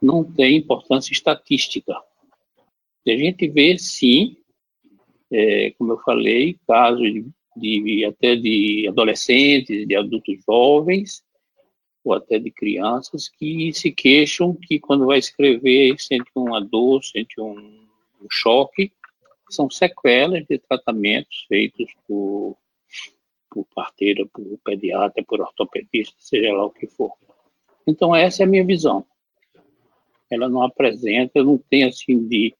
não 0.00 0.22
tem 0.22 0.58
importância 0.58 1.10
estatística. 1.10 1.98
E 3.06 3.10
a 3.10 3.16
gente 3.16 3.48
vê, 3.48 3.78
sim, 3.78 4.36
é, 5.32 5.70
como 5.78 5.92
eu 5.92 5.98
falei, 6.00 6.58
casos 6.66 7.10
de 7.10 7.24
de 7.56 8.04
até 8.04 8.34
de 8.34 8.86
adolescentes, 8.88 9.86
de 9.86 9.94
adultos 9.94 10.36
jovens, 10.44 11.22
ou 12.02 12.12
até 12.12 12.38
de 12.38 12.50
crianças 12.50 13.28
que 13.28 13.72
se 13.72 13.92
queixam 13.92 14.54
que 14.54 14.78
quando 14.78 15.06
vai 15.06 15.18
escrever 15.18 15.94
sente 15.98 16.30
uma 16.34 16.60
dor, 16.60 17.02
sente 17.02 17.40
um, 17.40 17.86
um 18.20 18.26
choque, 18.28 18.92
são 19.48 19.70
sequelas 19.70 20.44
de 20.46 20.58
tratamentos 20.58 21.46
feitos 21.48 21.86
por, 22.06 22.56
por 23.54 23.64
parteira, 23.72 24.26
por 24.26 24.42
pediatra, 24.64 25.24
por 25.24 25.40
ortopedista, 25.40 26.16
seja 26.18 26.52
lá 26.52 26.64
o 26.64 26.70
que 26.70 26.88
for. 26.88 27.12
Então 27.86 28.14
essa 28.14 28.42
é 28.42 28.44
a 28.44 28.48
minha 28.48 28.66
visão. 28.66 29.06
Ela 30.28 30.48
não 30.48 30.62
apresenta, 30.62 31.44
não 31.44 31.56
tem 31.56 31.84
assim 31.84 32.26
de 32.26 32.52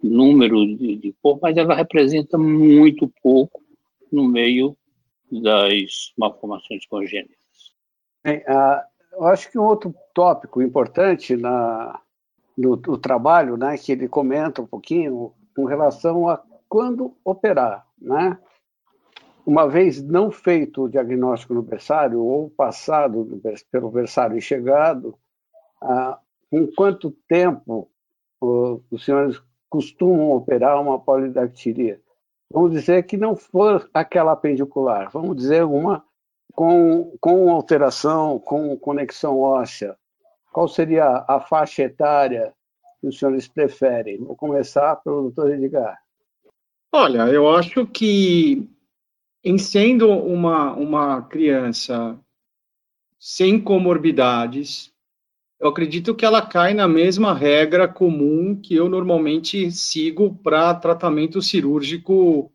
número 0.00 0.64
de, 0.64 0.94
de 0.96 1.14
mas 1.42 1.56
ela 1.56 1.74
representa 1.74 2.38
muito 2.38 3.12
pouco 3.20 3.60
no 4.12 4.28
meio 4.28 4.76
das 5.30 6.12
malformações 6.16 6.86
congênitas. 6.86 7.36
Bem, 8.22 8.38
uh, 8.38 8.80
eu 9.12 9.24
acho 9.24 9.50
que 9.50 9.58
um 9.58 9.64
outro 9.64 9.92
tópico 10.14 10.62
importante 10.62 11.36
na, 11.36 12.00
no, 12.56 12.76
no, 12.76 12.96
trabalho, 12.96 13.56
né, 13.56 13.76
que 13.76 13.90
ele 13.90 14.08
comenta 14.08 14.62
um 14.62 14.66
pouquinho 14.66 15.32
com 15.56 15.64
relação 15.64 16.28
a 16.28 16.40
quando 16.68 17.16
operar, 17.24 17.84
né? 18.00 18.38
Uma 19.48 19.66
vez 19.66 20.02
não 20.02 20.30
feito 20.30 20.82
o 20.82 20.88
diagnóstico 20.90 21.54
no 21.54 21.62
berçário 21.62 22.20
ou 22.22 22.50
passado 22.50 23.40
pelo 23.72 23.90
berçário 23.90 24.36
e 24.36 24.42
chegado, 24.42 25.18
uh, 25.82 26.14
com 26.50 26.66
quanto 26.76 27.16
tempo 27.26 27.90
os 28.38 29.02
senhores 29.02 29.40
costumam 29.70 30.32
operar 30.32 30.78
uma 30.78 30.98
polidactilia? 30.98 31.98
vamos 32.52 32.72
dizer 32.72 33.04
que 33.04 33.16
não 33.16 33.34
for 33.34 33.88
aquela 33.94 34.32
apendicular, 34.32 35.08
vamos 35.10 35.34
dizer 35.34 35.64
uma 35.64 36.04
com, 36.52 37.16
com 37.18 37.50
alteração, 37.50 38.38
com 38.38 38.76
conexão 38.76 39.40
óssea. 39.40 39.96
Qual 40.52 40.68
seria 40.68 41.24
a 41.26 41.40
faixa 41.40 41.84
etária 41.84 42.52
que 43.00 43.06
os 43.06 43.18
senhores 43.18 43.48
preferem? 43.48 44.18
Vou 44.18 44.36
começar 44.36 44.96
pelo 44.96 45.22
doutor 45.22 45.52
Edgar. 45.52 45.98
Olha, 46.92 47.28
eu 47.28 47.48
acho 47.48 47.86
que 47.86 48.68
em 49.48 49.56
sendo 49.56 50.10
uma, 50.10 50.74
uma 50.74 51.22
criança 51.22 52.20
sem 53.18 53.58
comorbidades, 53.58 54.92
eu 55.58 55.70
acredito 55.70 56.14
que 56.14 56.26
ela 56.26 56.42
cai 56.42 56.74
na 56.74 56.86
mesma 56.86 57.32
regra 57.32 57.88
comum 57.88 58.54
que 58.54 58.74
eu 58.74 58.90
normalmente 58.90 59.72
sigo 59.72 60.38
para 60.44 60.74
tratamento 60.74 61.40
cirúrgico 61.40 62.52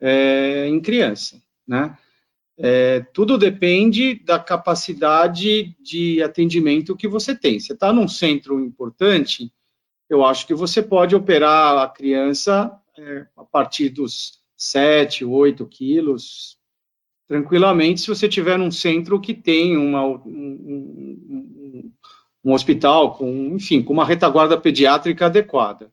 é, 0.00 0.66
em 0.66 0.80
criança, 0.80 1.40
né? 1.64 1.96
É, 2.58 3.00
tudo 3.14 3.38
depende 3.38 4.16
da 4.24 4.40
capacidade 4.40 5.76
de 5.80 6.20
atendimento 6.24 6.96
que 6.96 7.06
você 7.06 7.36
tem. 7.36 7.60
Você 7.60 7.72
está 7.72 7.92
num 7.92 8.08
centro 8.08 8.58
importante, 8.58 9.52
eu 10.10 10.24
acho 10.24 10.44
que 10.44 10.54
você 10.54 10.82
pode 10.82 11.14
operar 11.14 11.78
a 11.78 11.88
criança 11.88 12.76
é, 12.98 13.26
a 13.36 13.44
partir 13.44 13.90
dos 13.90 14.44
7, 14.56 15.24
8 15.24 15.66
quilos, 15.66 16.56
tranquilamente, 17.28 18.00
se 18.00 18.08
você 18.08 18.28
tiver 18.28 18.58
num 18.58 18.70
centro 18.70 19.20
que 19.20 19.34
tem 19.34 19.76
uma, 19.76 20.04
um, 20.04 20.18
um, 20.26 21.92
um 22.44 22.52
hospital 22.52 23.14
com, 23.16 23.54
enfim, 23.54 23.82
com 23.82 23.92
uma 23.92 24.04
retaguarda 24.04 24.58
pediátrica 24.58 25.26
adequada. 25.26 25.90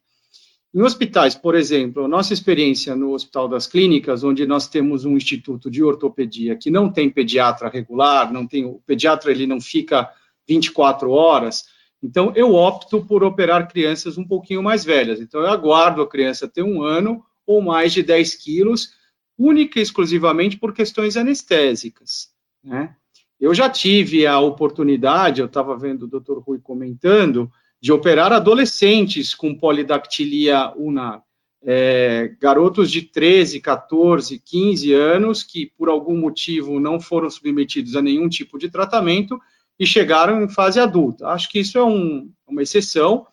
Em 0.74 0.82
hospitais, 0.82 1.36
por 1.36 1.53
exemplo, 1.53 2.08
nossa 2.08 2.34
experiência 2.34 2.96
no 2.96 3.13
Hospital 3.13 3.48
das 3.48 3.67
Clínicas, 3.67 4.24
onde 4.24 4.46
nós 4.48 4.67
temos 4.67 5.05
um 5.05 5.15
instituto 5.15 5.70
de 5.70 5.84
ortopedia 5.84 6.55
que 6.55 6.72
não 6.72 6.91
tem 6.91 7.12
pediatra 7.12 7.70
regular, 7.70 8.34
não 8.34 8.48
tem 8.48 8.65
o 8.65 8.82
pediatra 8.86 9.29
ele 9.29 9.46
não 9.46 9.62
fica 9.62 10.10
24 10.48 11.12
horas, 11.12 11.65
então 12.01 12.34
eu 12.36 12.55
opto 12.55 13.05
por 13.05 13.24
operar 13.24 13.67
crianças 13.67 14.17
um 14.17 14.27
pouquinho 14.27 14.63
mais 14.63 14.84
velhas. 14.84 15.22
Então 15.22 15.41
eu 15.41 15.48
aguardo 15.48 16.01
a 16.01 16.10
criança 16.10 16.48
ter 16.48 16.63
um 16.63 16.82
ano 16.82 17.24
ou 17.46 17.62
mais 17.62 17.94
de 17.94 18.04
10 18.04 18.36
quilos, 18.36 18.94
única 19.38 19.80
e 19.80 19.82
exclusivamente 19.82 20.58
por 20.58 20.74
questões 20.74 21.18
anestésicas, 21.18 22.30
né? 22.64 22.96
Eu 23.40 23.54
já 23.54 23.70
tive 23.70 24.26
a 24.26 24.40
oportunidade, 24.40 25.42
eu 25.42 25.48
estava 25.48 25.78
vendo 25.78 26.04
o 26.04 26.08
Dr. 26.08 26.38
Rui 26.40 26.60
comentando, 26.60 27.52
de 27.82 27.92
operar 27.92 28.32
adolescentes 28.32 29.36
com 29.36 29.54
polidactilia 29.54 30.72
unar. 30.78 31.22
É, 31.66 32.34
garotos 32.40 32.90
de 32.90 33.02
13, 33.02 33.60
14, 33.60 34.40
15 34.40 34.94
anos 34.94 35.44
que, 35.44 35.72
por 35.78 35.90
algum 35.90 36.18
motivo, 36.18 36.80
não 36.80 37.02
foram 37.02 37.30
submetidos 37.30 37.98
a 37.98 38.02
nenhum 38.02 38.30
tipo 38.30 38.58
de 38.58 38.70
tratamento 38.70 39.38
e 39.78 39.86
chegaram 39.86 40.42
em 40.42 40.48
fase 40.48 40.80
adulta. 40.80 41.28
Acho 41.28 41.50
que 41.50 41.60
isso 41.60 41.78
é 41.78 41.84
um, 41.84 42.32
uma 42.48 42.62
exceção. 42.62 43.28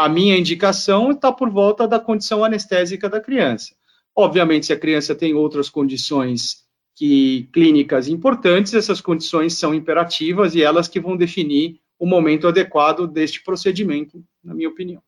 A 0.00 0.08
minha 0.08 0.34
indicação 0.34 1.10
está 1.10 1.30
por 1.30 1.50
volta 1.50 1.86
da 1.86 2.00
condição 2.00 2.42
anestésica 2.42 3.06
da 3.06 3.20
criança. 3.20 3.74
Obviamente, 4.16 4.64
se 4.64 4.72
a 4.72 4.78
criança 4.78 5.14
tem 5.14 5.34
outras 5.34 5.68
condições 5.68 6.64
que 6.96 7.50
clínicas 7.52 8.08
importantes, 8.08 8.72
essas 8.72 9.02
condições 9.02 9.58
são 9.58 9.74
imperativas 9.74 10.54
e 10.54 10.62
elas 10.62 10.88
que 10.88 10.98
vão 10.98 11.18
definir 11.18 11.82
o 11.98 12.06
momento 12.06 12.48
adequado 12.48 13.06
deste 13.06 13.44
procedimento, 13.44 14.24
na 14.42 14.54
minha 14.54 14.70
opinião. 14.70 15.02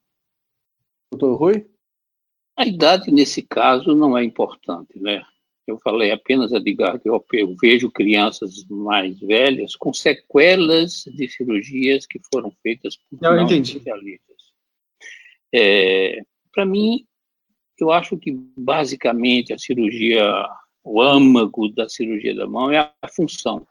Doutor 1.11 1.37
Rui? 1.37 1.67
A 2.55 2.67
idade, 2.67 3.11
nesse 3.11 3.41
caso, 3.41 3.95
não 3.95 4.15
é 4.15 4.23
importante, 4.23 5.01
né? 5.01 5.23
Eu 5.67 5.79
falei 5.83 6.11
apenas, 6.11 6.53
Edgar, 6.53 7.01
que 7.01 7.09
eu, 7.09 7.25
eu 7.33 7.57
vejo 7.59 7.91
crianças 7.91 8.63
mais 8.69 9.19
velhas 9.21 9.75
com 9.75 9.91
sequelas 9.95 11.05
de 11.07 11.29
cirurgias 11.29 12.05
que 12.05 12.21
foram 12.31 12.53
feitas 12.63 12.95
por 12.97 13.19
não, 13.23 13.37
não 13.37 13.47
especialistas. 13.47 14.32
É, 15.53 16.23
Para 16.53 16.65
mim, 16.65 17.07
eu 17.79 17.91
acho 17.91 18.17
que, 18.17 18.33
basicamente, 18.57 19.53
a 19.53 19.59
cirurgia 19.59 20.49
o 20.85 21.01
âmago 21.01 21.69
da 21.69 21.89
cirurgia 21.89 22.35
da 22.35 22.47
mão 22.47 22.71
é 22.71 22.79
a 23.01 23.09
função. 23.09 23.67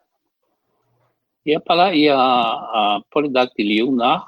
E 1.45 1.55
a, 1.55 1.95
e 1.95 2.07
a, 2.07 2.17
a 2.17 3.01
polidactilia 3.11 3.85
ulnar 3.85 4.25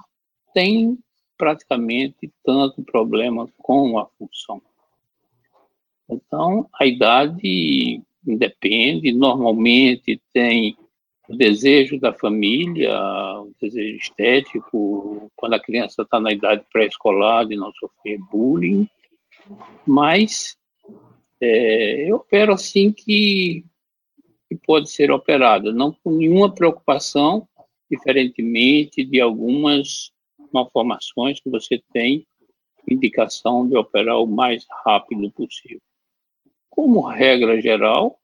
tem 0.54 0.98
praticamente 1.38 2.32
tanto 2.44 2.84
problema 2.84 3.48
com 3.58 3.98
a 3.98 4.06
função. 4.18 4.62
Então, 6.10 6.68
a 6.80 6.86
idade 6.86 8.02
independe, 8.26 9.14
normalmente 9.14 10.22
tem 10.34 10.78
o 11.28 11.36
desejo 11.36 12.00
da 12.00 12.14
família, 12.14 12.92
o 13.40 13.54
desejo 13.62 13.98
estético, 13.98 15.32
quando 15.36 15.54
a 15.54 15.60
criança 15.60 16.02
está 16.02 16.20
na 16.20 16.32
idade 16.32 16.66
pré-escolar 16.72 17.46
de 17.46 17.56
não 17.56 17.72
sofrer 17.74 18.20
bullying, 18.32 18.88
mas 19.88 20.58
é, 21.42 22.10
eu 22.10 22.18
opero 22.18 22.54
assim 22.54 22.92
que, 22.92 23.66
que 24.50 24.56
pode 24.66 24.90
ser 24.90 25.12
operada, 25.12 25.72
não 25.72 25.92
com 25.92 26.12
nenhuma 26.12 26.54
preocupação, 26.54 27.48
diferentemente 27.90 29.04
de 29.04 29.22
algumas 29.22 30.12
malformações 30.52 31.40
que 31.40 31.50
você 31.50 31.82
tem 31.92 32.26
indicação 32.90 33.68
de 33.68 33.78
operar 33.78 34.20
o 34.22 34.28
mais 34.28 34.66
rápido 34.84 35.32
possível. 35.32 35.82
Como 36.70 37.08
regra 37.08 37.62
geral, 37.62 38.20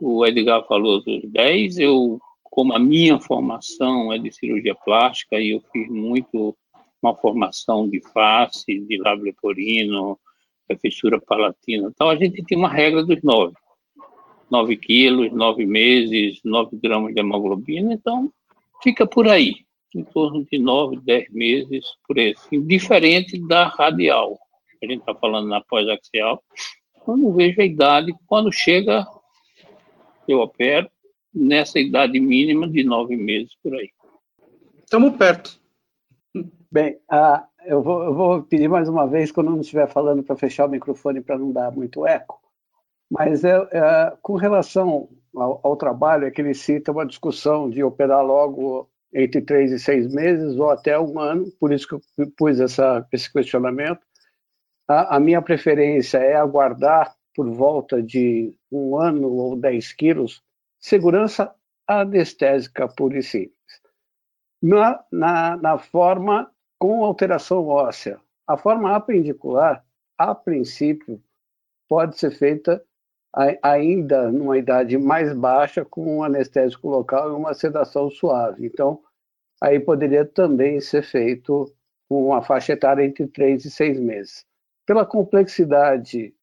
o 0.00 0.24
Edgar 0.26 0.66
falou 0.66 1.02
dos 1.02 1.22
10, 1.24 1.78
eu, 1.78 2.18
como 2.44 2.74
a 2.74 2.78
minha 2.78 3.18
formação 3.18 4.12
é 4.12 4.18
de 4.18 4.32
cirurgia 4.32 4.74
plástica 4.74 5.38
e 5.40 5.50
eu 5.50 5.62
fiz 5.72 5.88
muito 5.88 6.56
uma 7.02 7.14
formação 7.14 7.88
de 7.88 8.00
face, 8.12 8.80
de 8.80 8.98
lábio 8.98 9.24
leporino, 9.24 10.18
fissura 10.80 11.20
palatina, 11.20 11.88
então 11.94 12.08
a 12.08 12.16
gente 12.16 12.42
tem 12.44 12.58
uma 12.58 12.68
regra 12.68 13.04
dos 13.04 13.22
9. 13.22 13.54
9 14.50 14.76
quilos, 14.76 15.32
9 15.32 15.66
meses, 15.66 16.40
9 16.44 16.76
gramas 16.76 17.14
de 17.14 17.20
hemoglobina, 17.20 17.92
então 17.92 18.30
fica 18.82 19.06
por 19.06 19.28
aí, 19.28 19.54
em 19.94 20.02
torno 20.02 20.44
de 20.44 20.58
9, 20.58 21.00
10 21.00 21.30
meses, 21.30 21.84
por 22.06 22.18
esse, 22.18 22.58
diferente 22.58 23.38
da 23.46 23.68
radial. 23.68 24.38
A 24.82 24.86
gente 24.86 25.00
está 25.00 25.14
falando 25.14 25.48
na 25.48 25.60
pós-axial, 25.60 26.42
eu 27.06 27.16
não 27.16 27.32
vejo 27.32 27.60
a 27.60 27.64
idade, 27.64 28.14
quando 28.26 28.52
chega 28.52 29.06
eu 30.32 30.40
opero 30.40 30.88
nessa 31.34 31.78
idade 31.78 32.18
mínima 32.18 32.68
de 32.68 32.82
nove 32.82 33.16
meses 33.16 33.52
por 33.62 33.74
aí. 33.74 33.90
Estamos 34.82 35.16
perto. 35.16 35.60
Bem, 36.70 36.98
uh, 37.10 37.42
eu, 37.64 37.82
vou, 37.82 38.02
eu, 38.04 38.14
vou, 38.14 38.42
pedir 38.42 38.68
mais 38.68 38.88
uma 38.88 39.06
vez, 39.06 39.32
quando 39.32 39.50
não 39.50 39.60
estiver 39.60 39.88
falando, 39.88 40.22
para 40.22 40.36
fechar 40.36 40.66
o 40.66 40.70
microfone 40.70 41.20
para 41.20 41.38
não 41.38 41.52
dar 41.52 41.72
muito 41.72 42.06
eco. 42.06 42.40
Mas 43.10 43.44
é, 43.44 43.56
é 43.72 44.12
com 44.22 44.34
relação 44.34 45.08
ao, 45.34 45.60
ao, 45.62 45.76
trabalho, 45.76 46.26
é 46.26 46.30
que 46.30 46.40
ele 46.40 46.54
cita 46.54 46.92
uma 46.92 47.06
discussão 47.06 47.68
de 47.68 47.82
operar 47.82 48.24
logo 48.24 48.88
entre 49.12 49.40
três 49.40 49.72
e 49.72 49.78
seis 49.78 50.12
meses 50.12 50.56
ou 50.56 50.70
até 50.70 50.98
um 50.98 51.18
ano, 51.18 51.50
por 51.58 51.72
isso 51.72 51.88
que 51.88 51.94
eu 51.94 52.30
pus 52.36 52.60
essa, 52.60 53.06
esse 53.12 53.32
questionamento. 53.32 54.00
A, 54.88 55.16
a 55.16 55.20
minha 55.20 55.40
preferência 55.40 56.18
é 56.18 56.36
aguardar 56.36 57.15
por 57.36 57.50
volta 57.50 58.02
de 58.02 58.56
um 58.72 58.96
ano 58.96 59.30
ou 59.30 59.54
10 59.54 59.92
quilos, 59.92 60.42
segurança 60.80 61.54
anestésica 61.86 62.88
pura 62.88 63.18
e 63.18 63.22
simples. 63.22 63.52
Na, 64.62 65.04
na, 65.12 65.56
na 65.58 65.78
forma 65.78 66.50
com 66.78 67.04
alteração 67.04 67.68
óssea, 67.68 68.18
a 68.46 68.56
forma 68.56 68.96
apendicular, 68.96 69.84
a 70.16 70.34
princípio, 70.34 71.22
pode 71.86 72.18
ser 72.18 72.30
feita 72.30 72.82
ainda 73.62 74.32
numa 74.32 74.56
idade 74.56 74.96
mais 74.96 75.30
baixa 75.34 75.84
com 75.84 76.16
um 76.16 76.22
anestésico 76.22 76.88
local 76.88 77.30
e 77.30 77.34
uma 77.34 77.52
sedação 77.52 78.10
suave. 78.10 78.66
Então, 78.66 79.02
aí 79.60 79.78
poderia 79.78 80.24
também 80.24 80.80
ser 80.80 81.02
feito 81.02 81.70
com 82.08 82.28
uma 82.28 82.42
faixa 82.42 82.72
etária 82.72 83.04
entre 83.04 83.26
3 83.26 83.66
e 83.66 83.70
6 83.70 84.00
meses. 84.00 84.46
Pela 84.86 85.04
complexidade 85.04 86.34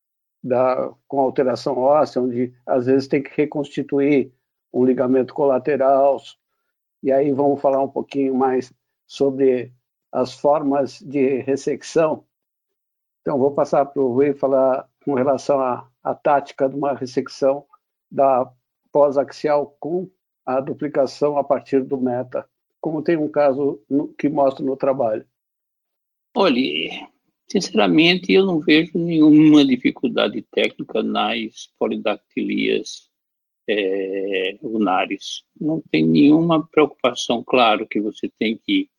da, 0.44 0.92
com 1.08 1.20
alteração 1.20 1.78
óssea, 1.78 2.22
onde 2.22 2.54
às 2.66 2.86
vezes 2.86 3.08
tem 3.08 3.24
que 3.24 3.32
reconstituir 3.36 4.34
um 4.74 4.84
ligamento 4.84 5.34
colateral. 5.34 6.22
E 7.02 7.12
aí 7.12 7.32
vamos 7.32 7.62
falar 7.62 7.82
um 7.82 7.90
pouquinho 7.90 8.36
mais 8.36 8.74
sobre 9.08 9.72
as 10.12 10.34
formas 10.34 11.00
de 11.00 11.40
ressecção. 11.42 12.26
Então, 13.22 13.40
vou 13.40 13.52
passar 13.52 13.86
para 13.86 14.02
o 14.02 14.14
Rui 14.14 14.34
falar 14.34 14.88
com 15.06 15.14
relação 15.14 15.60
à, 15.60 15.88
à 16.04 16.14
tática 16.14 16.68
de 16.68 16.76
uma 16.76 16.94
ressecção 16.94 17.66
da 18.12 18.52
pós-axial 18.92 19.76
com 19.80 20.10
a 20.46 20.60
duplicação 20.60 21.38
a 21.38 21.44
partir 21.44 21.84
do 21.84 21.98
meta, 21.98 22.48
como 22.82 23.02
tem 23.02 23.18
um 23.18 23.30
caso 23.30 23.82
no, 23.90 24.10
que 24.10 24.28
mostra 24.28 24.64
no 24.64 24.76
trabalho. 24.76 25.26
Olha, 26.36 27.10
Sinceramente, 27.52 28.32
eu 28.32 28.46
não 28.46 28.60
vejo 28.60 28.98
nenhuma 28.98 29.66
dificuldade 29.66 30.42
técnica 30.52 31.04
nas 31.04 31.70
polidactilias 31.78 33.10
é, 33.68 34.58
lunares. 34.62 35.44
Não 35.60 35.82
tem 35.92 36.06
nenhuma 36.06 36.68
preocupação, 36.68 37.44
claro, 37.44 37.88
que 37.88 38.02
você 38.02 38.30
tem 38.40 38.58
que 38.58 38.90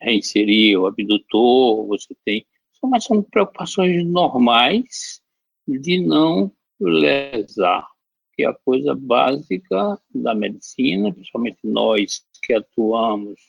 reinserir 0.00 0.78
o 0.78 0.86
abdutor, 0.86 1.86
você 1.86 2.14
tem. 2.24 2.46
Mas 2.82 3.04
são 3.04 3.22
preocupações 3.22 4.04
normais 4.06 5.20
de 5.66 6.00
não 6.00 6.52
lesar, 6.78 7.86
que 8.34 8.44
é 8.44 8.46
a 8.46 8.54
coisa 8.54 8.94
básica 8.94 9.98
da 10.14 10.34
medicina, 10.34 11.12
principalmente 11.12 11.58
nós 11.64 12.24
que 12.44 12.52
atuamos 12.52 13.40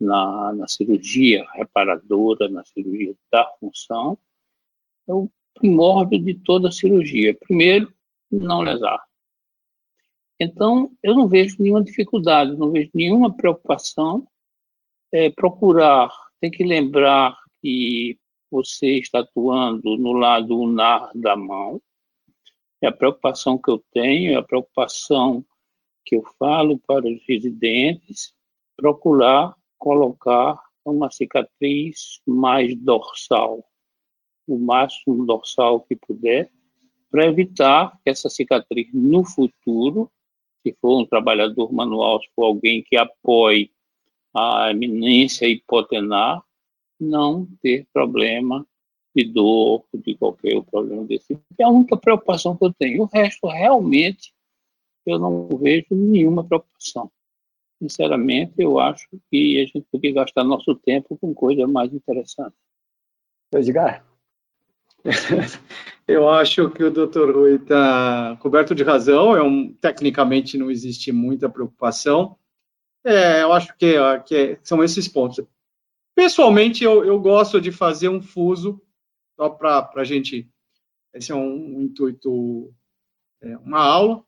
na, 0.00 0.52
na 0.54 0.66
cirurgia 0.66 1.46
reparadora, 1.52 2.48
na 2.48 2.64
cirurgia 2.64 3.14
da 3.30 3.46
função, 3.60 4.18
é 5.06 5.12
o 5.12 5.28
primórdio 5.54 6.18
de 6.18 6.34
toda 6.34 6.72
cirurgia. 6.72 7.34
Primeiro, 7.34 7.92
não 8.30 8.62
lesar. 8.62 9.04
Então, 10.38 10.90
eu 11.02 11.14
não 11.14 11.28
vejo 11.28 11.56
nenhuma 11.58 11.84
dificuldade, 11.84 12.56
não 12.56 12.70
vejo 12.70 12.90
nenhuma 12.94 13.34
preocupação. 13.34 14.26
É, 15.12 15.28
procurar, 15.28 16.10
tem 16.40 16.50
que 16.50 16.64
lembrar 16.64 17.36
que 17.60 18.18
você 18.50 18.98
está 18.98 19.20
atuando 19.20 19.98
no 19.98 20.12
lado 20.12 20.58
unar 20.58 21.10
da 21.14 21.36
mão. 21.36 21.80
É 22.80 22.86
a 22.86 22.92
preocupação 22.92 23.58
que 23.58 23.70
eu 23.70 23.84
tenho, 23.92 24.32
é 24.32 24.36
a 24.36 24.42
preocupação 24.42 25.44
que 26.06 26.16
eu 26.16 26.24
falo 26.38 26.78
para 26.78 27.06
os 27.06 27.22
residentes, 27.28 28.32
procurar 28.76 29.54
colocar 29.80 30.62
uma 30.84 31.10
cicatriz 31.10 32.20
mais 32.26 32.76
dorsal, 32.76 33.64
o 34.46 34.58
máximo 34.58 35.24
dorsal 35.26 35.80
que 35.80 35.96
puder, 35.96 36.50
para 37.10 37.26
evitar 37.26 37.98
que 38.04 38.10
essa 38.10 38.28
cicatriz 38.28 38.88
no 38.92 39.24
futuro, 39.24 40.08
se 40.62 40.76
for 40.80 41.00
um 41.00 41.06
trabalhador 41.06 41.72
manual, 41.72 42.20
se 42.20 42.28
for 42.36 42.44
alguém 42.44 42.82
que 42.82 42.96
apoie 42.96 43.72
a 44.34 44.70
eminência 44.70 45.48
hipotenar, 45.48 46.42
não 47.00 47.48
ter 47.62 47.88
problema 47.92 48.64
de 49.16 49.24
dor, 49.24 49.84
de 49.92 50.14
qualquer 50.14 50.62
problema 50.62 51.04
desse 51.04 51.34
tipo. 51.34 51.42
É 51.58 51.64
a 51.64 51.68
única 51.68 51.96
preocupação 51.96 52.56
que 52.56 52.64
eu 52.64 52.72
tenho. 52.72 53.02
O 53.02 53.06
resto, 53.06 53.48
realmente, 53.48 54.32
eu 55.04 55.18
não 55.18 55.48
vejo 55.48 55.86
nenhuma 55.90 56.44
preocupação 56.44 57.10
sinceramente, 57.80 58.52
eu 58.58 58.78
acho 58.78 59.08
que 59.30 59.60
a 59.60 59.64
gente 59.64 59.86
podia 59.90 60.12
gastar 60.12 60.44
nosso 60.44 60.74
tempo 60.74 61.16
com 61.18 61.32
coisa 61.32 61.66
mais 61.66 61.92
interessante. 61.92 62.54
Edgar? 63.52 64.04
eu 66.06 66.28
acho 66.28 66.70
que 66.70 66.84
o 66.84 66.90
Dr. 66.90 67.30
Rui 67.34 67.54
está 67.54 68.36
coberto 68.40 68.74
de 68.74 68.84
razão. 68.84 69.34
É 69.34 69.42
um, 69.42 69.72
tecnicamente 69.72 70.58
não 70.58 70.70
existe 70.70 71.10
muita 71.10 71.48
preocupação. 71.48 72.36
É, 73.02 73.42
eu 73.42 73.52
acho 73.52 73.74
que, 73.78 73.94
que 74.26 74.58
são 74.62 74.84
esses 74.84 75.08
pontos. 75.08 75.42
Pessoalmente, 76.14 76.84
eu, 76.84 77.02
eu, 77.02 77.18
gosto 77.18 77.60
de 77.60 77.72
fazer 77.72 78.10
um 78.10 78.20
fuso, 78.20 78.80
só 79.36 79.48
para 79.48 79.90
a 79.96 80.04
gente. 80.04 80.46
Esse 81.14 81.32
é 81.32 81.34
um, 81.34 81.78
um 81.78 81.80
intuito, 81.80 82.74
é, 83.40 83.56
uma 83.56 83.80
aula. 83.80 84.22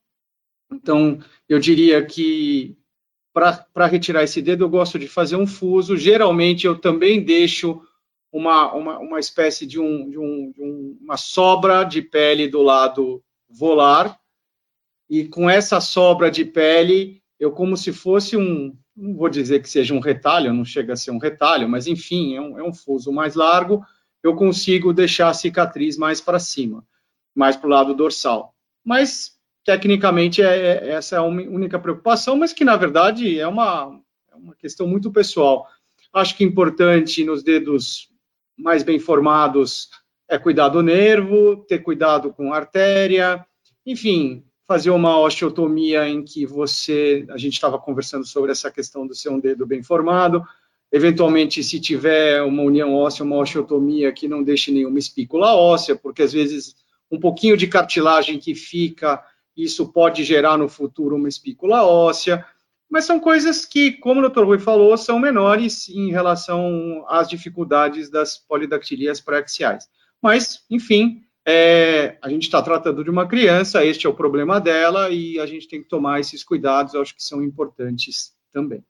Então, 0.72 1.18
eu 1.46 1.58
diria 1.58 2.04
que 2.04 2.78
para 3.32 3.86
retirar 3.86 4.22
esse 4.22 4.42
dedo, 4.42 4.64
eu 4.64 4.68
gosto 4.68 4.98
de 4.98 5.08
fazer 5.08 5.36
um 5.36 5.46
fuso. 5.46 5.96
Geralmente, 5.96 6.66
eu 6.66 6.78
também 6.78 7.22
deixo 7.22 7.80
uma, 8.30 8.72
uma, 8.72 8.98
uma 8.98 9.20
espécie 9.20 9.66
de, 9.66 9.80
um, 9.80 10.08
de, 10.08 10.18
um, 10.18 10.52
de 10.52 10.62
um, 10.62 10.98
uma 11.00 11.16
sobra 11.16 11.84
de 11.84 12.02
pele 12.02 12.48
do 12.48 12.62
lado 12.62 13.22
volar. 13.48 14.18
E 15.08 15.24
com 15.24 15.48
essa 15.48 15.80
sobra 15.80 16.30
de 16.30 16.44
pele, 16.44 17.22
eu 17.38 17.52
como 17.52 17.76
se 17.76 17.92
fosse 17.92 18.36
um, 18.36 18.76
não 18.96 19.14
vou 19.16 19.28
dizer 19.28 19.60
que 19.60 19.68
seja 19.68 19.94
um 19.94 20.00
retalho, 20.00 20.52
não 20.52 20.64
chega 20.64 20.92
a 20.92 20.96
ser 20.96 21.10
um 21.10 21.18
retalho, 21.18 21.68
mas 21.68 21.86
enfim, 21.86 22.34
é 22.36 22.40
um, 22.40 22.58
é 22.58 22.62
um 22.62 22.72
fuso 22.72 23.12
mais 23.12 23.34
largo, 23.34 23.84
eu 24.22 24.36
consigo 24.36 24.92
deixar 24.92 25.28
a 25.28 25.34
cicatriz 25.34 25.96
mais 25.96 26.20
para 26.20 26.38
cima, 26.38 26.86
mais 27.34 27.56
para 27.56 27.66
o 27.66 27.70
lado 27.70 27.94
dorsal. 27.94 28.54
Mas 28.84 29.38
tecnicamente 29.64 30.42
é, 30.42 30.56
é, 30.56 30.88
essa 30.90 31.16
é 31.16 31.18
a 31.18 31.22
única 31.22 31.78
preocupação, 31.78 32.36
mas 32.36 32.52
que 32.52 32.64
na 32.64 32.76
verdade 32.76 33.38
é 33.38 33.46
uma, 33.46 34.00
é 34.30 34.34
uma 34.34 34.54
questão 34.54 34.86
muito 34.86 35.10
pessoal. 35.10 35.66
Acho 36.12 36.36
que 36.36 36.44
importante 36.44 37.24
nos 37.24 37.42
dedos 37.42 38.08
mais 38.56 38.82
bem 38.82 38.98
formados 38.98 39.88
é 40.28 40.38
cuidar 40.38 40.68
do 40.68 40.82
nervo, 40.82 41.56
ter 41.68 41.80
cuidado 41.80 42.32
com 42.32 42.52
a 42.52 42.56
artéria, 42.56 43.44
enfim, 43.84 44.44
fazer 44.66 44.90
uma 44.90 45.18
osteotomia 45.18 46.08
em 46.08 46.22
que 46.22 46.46
você, 46.46 47.26
a 47.30 47.36
gente 47.36 47.54
estava 47.54 47.78
conversando 47.78 48.26
sobre 48.26 48.50
essa 48.50 48.70
questão 48.70 49.06
do 49.06 49.14
ser 49.14 49.28
um 49.28 49.40
dedo 49.40 49.66
bem 49.66 49.82
formado, 49.82 50.42
eventualmente 50.90 51.62
se 51.62 51.80
tiver 51.80 52.42
uma 52.42 52.62
união 52.62 52.94
óssea, 52.94 53.24
uma 53.24 53.36
osteotomia 53.36 54.12
que 54.12 54.28
não 54.28 54.42
deixe 54.42 54.70
nenhuma 54.70 54.98
espícula 54.98 55.54
óssea, 55.54 55.96
porque 55.96 56.22
às 56.22 56.32
vezes 56.32 56.74
um 57.10 57.20
pouquinho 57.20 57.56
de 57.56 57.66
cartilagem 57.66 58.38
que 58.38 58.54
fica, 58.54 59.22
isso 59.56 59.92
pode 59.92 60.24
gerar 60.24 60.56
no 60.56 60.68
futuro 60.68 61.16
uma 61.16 61.28
espícula 61.28 61.84
óssea, 61.84 62.44
mas 62.90 63.04
são 63.04 63.18
coisas 63.18 63.64
que, 63.64 63.92
como 63.92 64.20
o 64.20 64.28
Dr. 64.28 64.44
Rui 64.44 64.58
falou, 64.58 64.96
são 64.98 65.18
menores 65.18 65.88
em 65.88 66.10
relação 66.10 67.04
às 67.08 67.28
dificuldades 67.28 68.10
das 68.10 68.36
polidactilias 68.36 69.20
pré-axiais. 69.20 69.88
Mas, 70.20 70.64
enfim, 70.70 71.24
é, 71.44 72.18
a 72.22 72.28
gente 72.28 72.42
está 72.42 72.62
tratando 72.62 73.02
de 73.02 73.10
uma 73.10 73.26
criança, 73.26 73.84
este 73.84 74.06
é 74.06 74.10
o 74.10 74.14
problema 74.14 74.60
dela, 74.60 75.10
e 75.10 75.40
a 75.40 75.46
gente 75.46 75.66
tem 75.66 75.82
que 75.82 75.88
tomar 75.88 76.20
esses 76.20 76.44
cuidados, 76.44 76.94
eu 76.94 77.00
acho 77.00 77.16
que 77.16 77.24
são 77.24 77.42
importantes 77.42 78.34
também. 78.52 78.84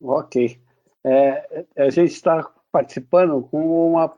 Ok. 0.00 0.60
É, 1.04 1.66
a 1.76 1.90
gente 1.90 2.12
está 2.12 2.52
participando 2.70 3.42
com 3.50 3.90
uma, 3.90 4.14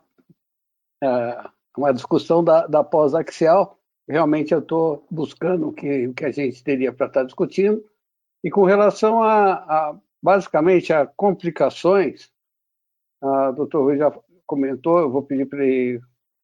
é, 1.02 1.44
uma 1.76 1.92
discussão 1.92 2.42
da, 2.42 2.66
da 2.66 2.84
pós-axial. 2.84 3.78
Realmente 4.08 4.52
eu 4.52 4.58
estou 4.58 5.06
buscando 5.10 5.68
o 5.68 5.72
que, 5.72 6.08
o 6.08 6.14
que 6.14 6.24
a 6.24 6.30
gente 6.32 6.62
teria 6.62 6.92
para 6.92 7.06
estar 7.06 7.20
tá 7.20 7.26
discutindo. 7.26 7.84
E 8.42 8.50
com 8.50 8.64
relação 8.64 9.22
a, 9.22 9.52
a 9.52 9.96
basicamente, 10.22 10.92
a 10.92 11.06
complicações, 11.06 12.30
a 13.20 13.50
doutor 13.52 13.82
Rui 13.82 13.98
já 13.98 14.12
comentou, 14.46 14.98
eu 14.98 15.10
vou 15.10 15.22
pedir 15.22 15.46
para 15.46 15.64
ele 15.64 16.00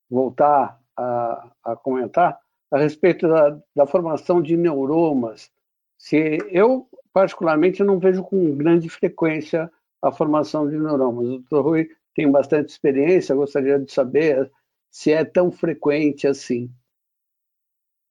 voltar 0.09 0.81
a, 0.97 1.51
a 1.65 1.77
comentar 1.77 2.39
a 2.71 2.79
respeito 2.79 3.29
da, 3.29 3.59
da, 3.75 3.87
formação 3.87 4.43
de 4.43 4.57
neuromas. 4.57 5.51
Se 5.97 6.39
eu 6.51 6.89
particularmente 7.13 7.83
não 7.83 7.99
vejo 7.99 8.23
com 8.23 8.57
grande 8.57 8.89
frequência 8.89 9.71
a 10.01 10.13
formação 10.13 10.69
de 10.69 10.79
neuromas. 10.79 11.27
O 11.27 11.31
doutor 11.39 11.65
Rui 11.65 11.89
tem 12.15 12.31
bastante 12.31 12.69
experiência, 12.69 13.35
gostaria 13.35 13.79
de 13.79 13.93
saber 13.93 14.51
se 14.91 15.13
é 15.13 15.25
tão 15.25 15.51
frequente 15.51 16.27
assim. 16.27 16.71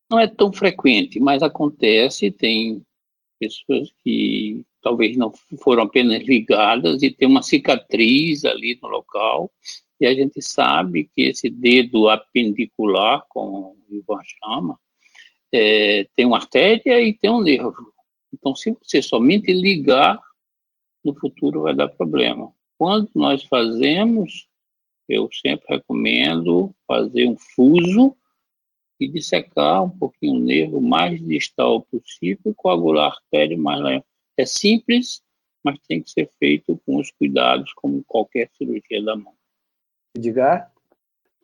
Não 0.09 0.19
é 0.19 0.27
tão 0.27 0.53
frequente, 0.53 1.19
mas 1.19 1.43
acontece, 1.43 2.31
tem 2.31 2.81
pessoas 3.39 3.91
que 4.03 4.65
talvez 4.81 5.17
não 5.17 5.31
foram 5.61 5.83
apenas 5.83 6.23
ligadas 6.23 7.03
e 7.03 7.11
tem 7.11 7.27
uma 7.27 7.41
cicatriz 7.41 8.45
ali 8.45 8.79
no 8.81 8.87
local, 8.87 9.51
e 9.99 10.05
a 10.05 10.13
gente 10.13 10.41
sabe 10.41 11.09
que 11.13 11.23
esse 11.23 11.49
dedo 11.49 12.07
apendicular, 12.07 13.25
como 13.29 13.77
o 13.89 13.95
Ivan 13.95 14.21
chama, 14.23 14.79
é, 15.51 16.07
tem 16.15 16.25
uma 16.25 16.37
artéria 16.37 17.01
e 17.01 17.13
tem 17.13 17.29
um 17.29 17.41
nervo. 17.41 17.93
Então, 18.33 18.55
se 18.55 18.71
você 18.81 19.01
somente 19.01 19.51
ligar, 19.51 20.21
no 21.03 21.15
futuro 21.15 21.63
vai 21.63 21.73
dar 21.73 21.87
problema. 21.87 22.51
Quando 22.77 23.09
nós 23.15 23.43
fazemos, 23.43 24.47
eu 25.07 25.29
sempre 25.31 25.77
recomendo 25.77 26.75
fazer 26.85 27.27
um 27.27 27.37
fuso 27.37 28.15
e 28.99 29.07
dissecar 29.07 29.83
um 29.83 29.89
pouquinho 29.89 30.35
o 30.35 30.43
nervo 30.43 30.81
mais 30.81 31.21
distal 31.25 31.81
possível 31.81 32.51
e 32.51 32.53
coagular 32.53 33.05
a 33.05 33.15
artéria 33.15 33.57
mais 33.57 33.79
lá. 33.79 34.03
É 34.37 34.45
simples, 34.45 35.21
mas 35.63 35.79
tem 35.87 36.01
que 36.01 36.09
ser 36.09 36.29
feito 36.39 36.79
com 36.85 36.99
os 36.99 37.11
cuidados, 37.11 37.73
como 37.73 38.03
qualquer 38.05 38.49
cirurgia 38.57 39.03
da 39.03 39.15
mão. 39.15 39.33
Edgar? 40.15 40.71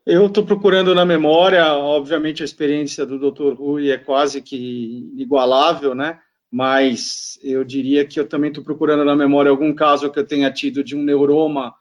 Eu 0.06 0.28
estou 0.28 0.46
procurando 0.46 0.94
na 0.94 1.06
memória, 1.06 1.74
obviamente 1.76 2.42
a 2.42 2.46
experiência 2.46 3.06
do 3.06 3.18
Dr. 3.18 3.54
Rui 3.54 3.90
é 3.90 3.98
quase 3.98 4.42
que 4.42 5.12
igualável, 5.16 5.96
né? 5.96 6.20
Mas 6.52 7.40
eu 7.42 7.64
diria 7.64 8.06
que 8.06 8.20
eu 8.20 8.28
também 8.28 8.50
estou 8.50 8.64
procurando 8.64 9.06
na 9.06 9.16
memória 9.16 9.50
algum 9.50 9.74
caso 9.74 10.12
que 10.12 10.20
eu 10.20 10.28
tenha 10.28 10.52
tido 10.52 10.84
de 10.84 10.96
um 10.96 11.02
neuroma 11.02 11.74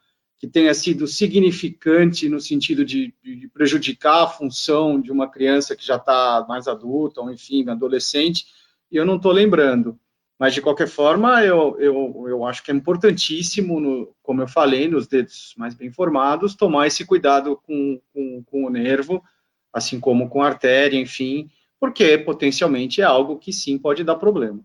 que 0.43 0.47
tenha 0.49 0.73
sido 0.73 1.07
significante 1.07 2.27
no 2.27 2.37
sentido 2.37 2.83
de, 2.83 3.13
de 3.23 3.47
prejudicar 3.47 4.23
a 4.23 4.27
função 4.27 4.99
de 4.99 5.09
uma 5.09 5.25
criança 5.25 5.73
que 5.73 5.87
já 5.87 5.95
está 5.95 6.45
mais 6.49 6.67
adulta, 6.67 7.21
ou 7.21 7.31
enfim, 7.31 7.69
adolescente, 7.69 8.47
eu 8.91 9.05
não 9.05 9.15
estou 9.15 9.31
lembrando. 9.31 9.97
Mas, 10.37 10.53
de 10.53 10.61
qualquer 10.61 10.89
forma, 10.89 11.41
eu, 11.45 11.79
eu, 11.79 12.25
eu 12.27 12.45
acho 12.45 12.61
que 12.61 12.71
é 12.71 12.73
importantíssimo, 12.73 13.79
no, 13.79 14.13
como 14.21 14.41
eu 14.41 14.47
falei, 14.49 14.89
nos 14.89 15.07
dedos 15.07 15.53
mais 15.57 15.75
bem 15.75 15.89
formados, 15.89 16.55
tomar 16.55 16.87
esse 16.87 17.05
cuidado 17.05 17.55
com, 17.65 18.01
com, 18.13 18.43
com 18.43 18.65
o 18.65 18.69
nervo, 18.69 19.23
assim 19.71 19.97
como 19.97 20.27
com 20.27 20.41
a 20.41 20.47
artéria, 20.47 20.99
enfim, 20.99 21.49
porque 21.79 22.17
potencialmente 22.17 22.99
é 22.99 23.05
algo 23.05 23.39
que 23.39 23.53
sim 23.53 23.77
pode 23.77 24.03
dar 24.03 24.17
problema. 24.17 24.59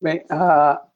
Bem, 0.00 0.24
uh, 0.32 0.87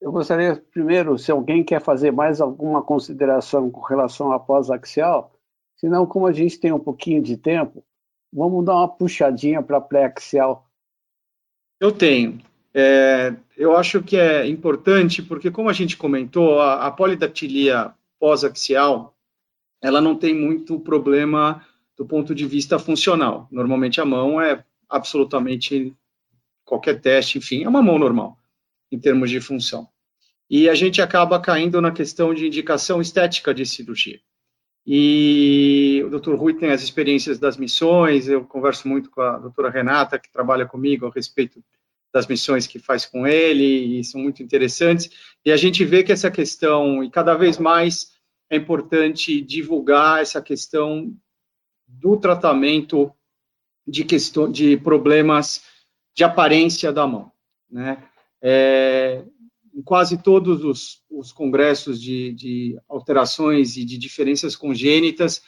eu 0.00 0.10
gostaria 0.10 0.56
primeiro, 0.72 1.18
se 1.18 1.30
alguém 1.30 1.62
quer 1.62 1.80
fazer 1.80 2.10
mais 2.10 2.40
alguma 2.40 2.82
consideração 2.82 3.70
com 3.70 3.82
relação 3.82 4.32
à 4.32 4.40
pós-axial, 4.40 5.32
senão, 5.76 6.06
como 6.06 6.26
a 6.26 6.32
gente 6.32 6.58
tem 6.58 6.72
um 6.72 6.78
pouquinho 6.78 7.22
de 7.22 7.36
tempo, 7.36 7.84
vamos 8.32 8.64
dar 8.64 8.76
uma 8.76 8.88
puxadinha 8.88 9.62
para 9.62 9.76
a 9.76 9.80
pré-axial. 9.80 10.66
Eu 11.78 11.92
tenho. 11.92 12.40
É, 12.72 13.34
eu 13.56 13.76
acho 13.76 14.02
que 14.02 14.16
é 14.16 14.46
importante, 14.46 15.22
porque 15.22 15.50
como 15.50 15.68
a 15.68 15.72
gente 15.72 15.96
comentou, 15.96 16.60
a, 16.60 16.86
a 16.86 16.90
polidactilia 16.90 17.92
pós-axial, 18.18 19.14
ela 19.82 20.00
não 20.00 20.16
tem 20.16 20.34
muito 20.34 20.78
problema 20.80 21.64
do 21.96 22.06
ponto 22.06 22.34
de 22.34 22.46
vista 22.46 22.78
funcional. 22.78 23.48
Normalmente 23.50 24.00
a 24.00 24.04
mão 24.04 24.40
é 24.40 24.64
absolutamente 24.88 25.94
qualquer 26.64 27.00
teste, 27.00 27.38
enfim, 27.38 27.64
é 27.64 27.68
uma 27.68 27.82
mão 27.82 27.98
normal 27.98 28.39
em 28.90 28.98
termos 28.98 29.30
de 29.30 29.40
função. 29.40 29.88
E 30.48 30.68
a 30.68 30.74
gente 30.74 31.00
acaba 31.00 31.40
caindo 31.40 31.80
na 31.80 31.92
questão 31.92 32.34
de 32.34 32.46
indicação 32.46 33.00
estética 33.00 33.54
de 33.54 33.64
cirurgia. 33.64 34.20
E 34.86 36.02
o 36.04 36.18
Dr. 36.18 36.34
Rui 36.34 36.54
tem 36.54 36.70
as 36.70 36.82
experiências 36.82 37.38
das 37.38 37.56
missões, 37.56 38.28
eu 38.28 38.44
converso 38.44 38.88
muito 38.88 39.10
com 39.10 39.20
a 39.20 39.38
doutora 39.38 39.70
Renata, 39.70 40.18
que 40.18 40.32
trabalha 40.32 40.66
comigo 40.66 41.06
a 41.06 41.12
respeito 41.14 41.62
das 42.12 42.26
missões 42.26 42.66
que 42.66 42.78
faz 42.78 43.06
com 43.06 43.26
ele, 43.26 44.00
e 44.00 44.04
são 44.04 44.20
muito 44.20 44.42
interessantes. 44.42 45.10
E 45.44 45.52
a 45.52 45.56
gente 45.56 45.84
vê 45.84 46.02
que 46.02 46.10
essa 46.10 46.30
questão, 46.30 47.04
e 47.04 47.10
cada 47.10 47.34
vez 47.34 47.58
mais 47.58 48.10
é 48.50 48.56
importante 48.56 49.40
divulgar 49.40 50.20
essa 50.20 50.42
questão 50.42 51.14
do 51.86 52.16
tratamento 52.16 53.12
de, 53.86 54.04
questão, 54.04 54.50
de 54.50 54.76
problemas 54.76 55.62
de 56.16 56.24
aparência 56.24 56.92
da 56.92 57.06
mão. 57.06 57.30
Né? 57.70 58.02
É, 58.42 59.24
em 59.74 59.82
quase 59.82 60.22
todos 60.22 60.64
os, 60.64 61.02
os 61.10 61.32
congressos 61.32 62.00
de, 62.00 62.32
de, 62.32 62.78
alterações 62.88 63.76
e 63.76 63.84
de 63.84 63.96
diferenças 63.96 64.56
congênitas, 64.56 65.42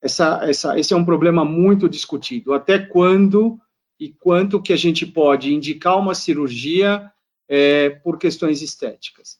essa, 0.00 0.40
essa, 0.42 0.78
esse 0.78 0.92
é 0.92 0.96
um 0.96 1.04
problema 1.04 1.44
muito 1.44 1.88
discutido. 1.88 2.52
Até 2.52 2.78
quando 2.78 3.58
e 3.98 4.12
quanto 4.12 4.60
que 4.60 4.72
a 4.72 4.76
gente 4.76 5.06
pode 5.06 5.54
indicar 5.54 5.96
uma 5.96 6.14
cirurgia 6.14 7.10
é, 7.48 7.90
por 7.90 8.18
questões 8.18 8.60
estéticas. 8.60 9.38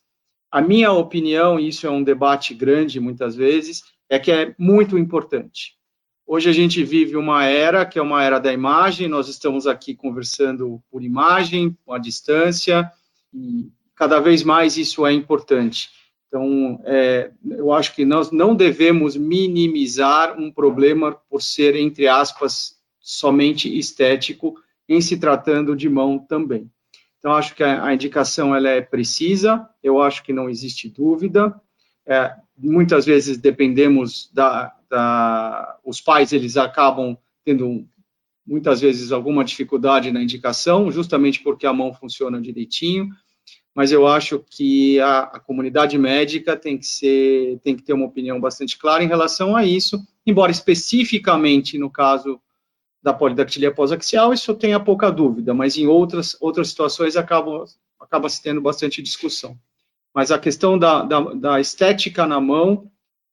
A 0.50 0.60
minha 0.60 0.92
opinião, 0.92 1.58
e 1.58 1.68
isso 1.68 1.86
é 1.86 1.90
um 1.90 2.04
debate 2.04 2.54
grande 2.54 3.00
muitas 3.00 3.34
vezes, 3.34 3.82
é 4.08 4.18
que 4.18 4.30
é 4.30 4.54
muito 4.58 4.96
importante. 4.96 5.74
Hoje 6.26 6.48
a 6.48 6.52
gente 6.52 6.82
vive 6.84 7.16
uma 7.16 7.44
era 7.44 7.84
que 7.84 7.98
é 7.98 8.02
uma 8.02 8.22
era 8.22 8.38
da 8.38 8.52
imagem, 8.52 9.08
nós 9.08 9.28
estamos 9.28 9.66
aqui 9.66 9.94
conversando 9.94 10.82
por 10.90 11.02
imagem, 11.02 11.76
à 11.88 11.98
distância, 11.98 12.90
e 13.34 13.70
cada 13.94 14.20
vez 14.20 14.42
mais 14.42 14.76
isso 14.76 15.04
é 15.04 15.12
importante. 15.12 15.90
Então, 16.28 16.80
é, 16.84 17.30
eu 17.50 17.72
acho 17.72 17.94
que 17.94 18.06
nós 18.06 18.30
não 18.30 18.54
devemos 18.54 19.16
minimizar 19.16 20.38
um 20.40 20.50
problema 20.50 21.12
por 21.28 21.42
ser, 21.42 21.76
entre 21.76 22.08
aspas, 22.08 22.76
somente 22.98 23.68
estético, 23.76 24.54
em 24.88 25.00
se 25.00 25.18
tratando 25.18 25.76
de 25.76 25.90
mão 25.90 26.18
também. 26.18 26.70
Então, 27.18 27.32
acho 27.32 27.54
que 27.54 27.62
a, 27.62 27.84
a 27.84 27.92
indicação 27.92 28.56
ela 28.56 28.70
é 28.70 28.80
precisa, 28.80 29.68
eu 29.82 30.00
acho 30.00 30.22
que 30.22 30.32
não 30.32 30.48
existe 30.48 30.88
dúvida. 30.88 31.54
É, 32.06 32.34
muitas 32.56 33.04
vezes 33.04 33.36
dependemos 33.36 34.30
da, 34.32 34.74
da, 34.92 35.78
os 35.82 36.02
pais 36.02 36.34
eles 36.34 36.58
acabam 36.58 37.16
tendo 37.42 37.88
muitas 38.46 38.82
vezes 38.82 39.10
alguma 39.10 39.42
dificuldade 39.42 40.12
na 40.12 40.22
indicação, 40.22 40.92
justamente 40.92 41.40
porque 41.42 41.66
a 41.66 41.72
mão 41.72 41.94
funciona 41.94 42.40
direitinho. 42.40 43.08
Mas 43.74 43.90
eu 43.90 44.06
acho 44.06 44.44
que 44.50 45.00
a, 45.00 45.20
a 45.20 45.40
comunidade 45.40 45.96
médica 45.96 46.54
tem 46.54 46.76
que 46.76 46.84
ser, 46.84 47.58
tem 47.64 47.74
que 47.74 47.82
ter 47.82 47.94
uma 47.94 48.04
opinião 48.04 48.38
bastante 48.38 48.76
clara 48.76 49.02
em 49.02 49.08
relação 49.08 49.56
a 49.56 49.64
isso, 49.64 49.98
embora 50.26 50.52
especificamente 50.52 51.78
no 51.78 51.88
caso 51.88 52.38
da 53.02 53.14
polidactilia 53.14 53.72
pós-axial, 53.72 54.34
isso 54.34 54.54
tenha 54.54 54.78
pouca 54.78 55.10
dúvida, 55.10 55.54
mas 55.54 55.78
em 55.78 55.86
outras, 55.86 56.36
outras 56.38 56.68
situações 56.68 57.16
acaba, 57.16 57.64
acaba 57.98 58.28
se 58.28 58.42
tendo 58.42 58.60
bastante 58.60 59.00
discussão. 59.00 59.56
mas 60.14 60.30
a 60.30 60.38
questão 60.38 60.78
da, 60.78 61.02
da, 61.02 61.20
da 61.32 61.60
estética 61.60 62.26
na 62.26 62.38
mão, 62.38 62.91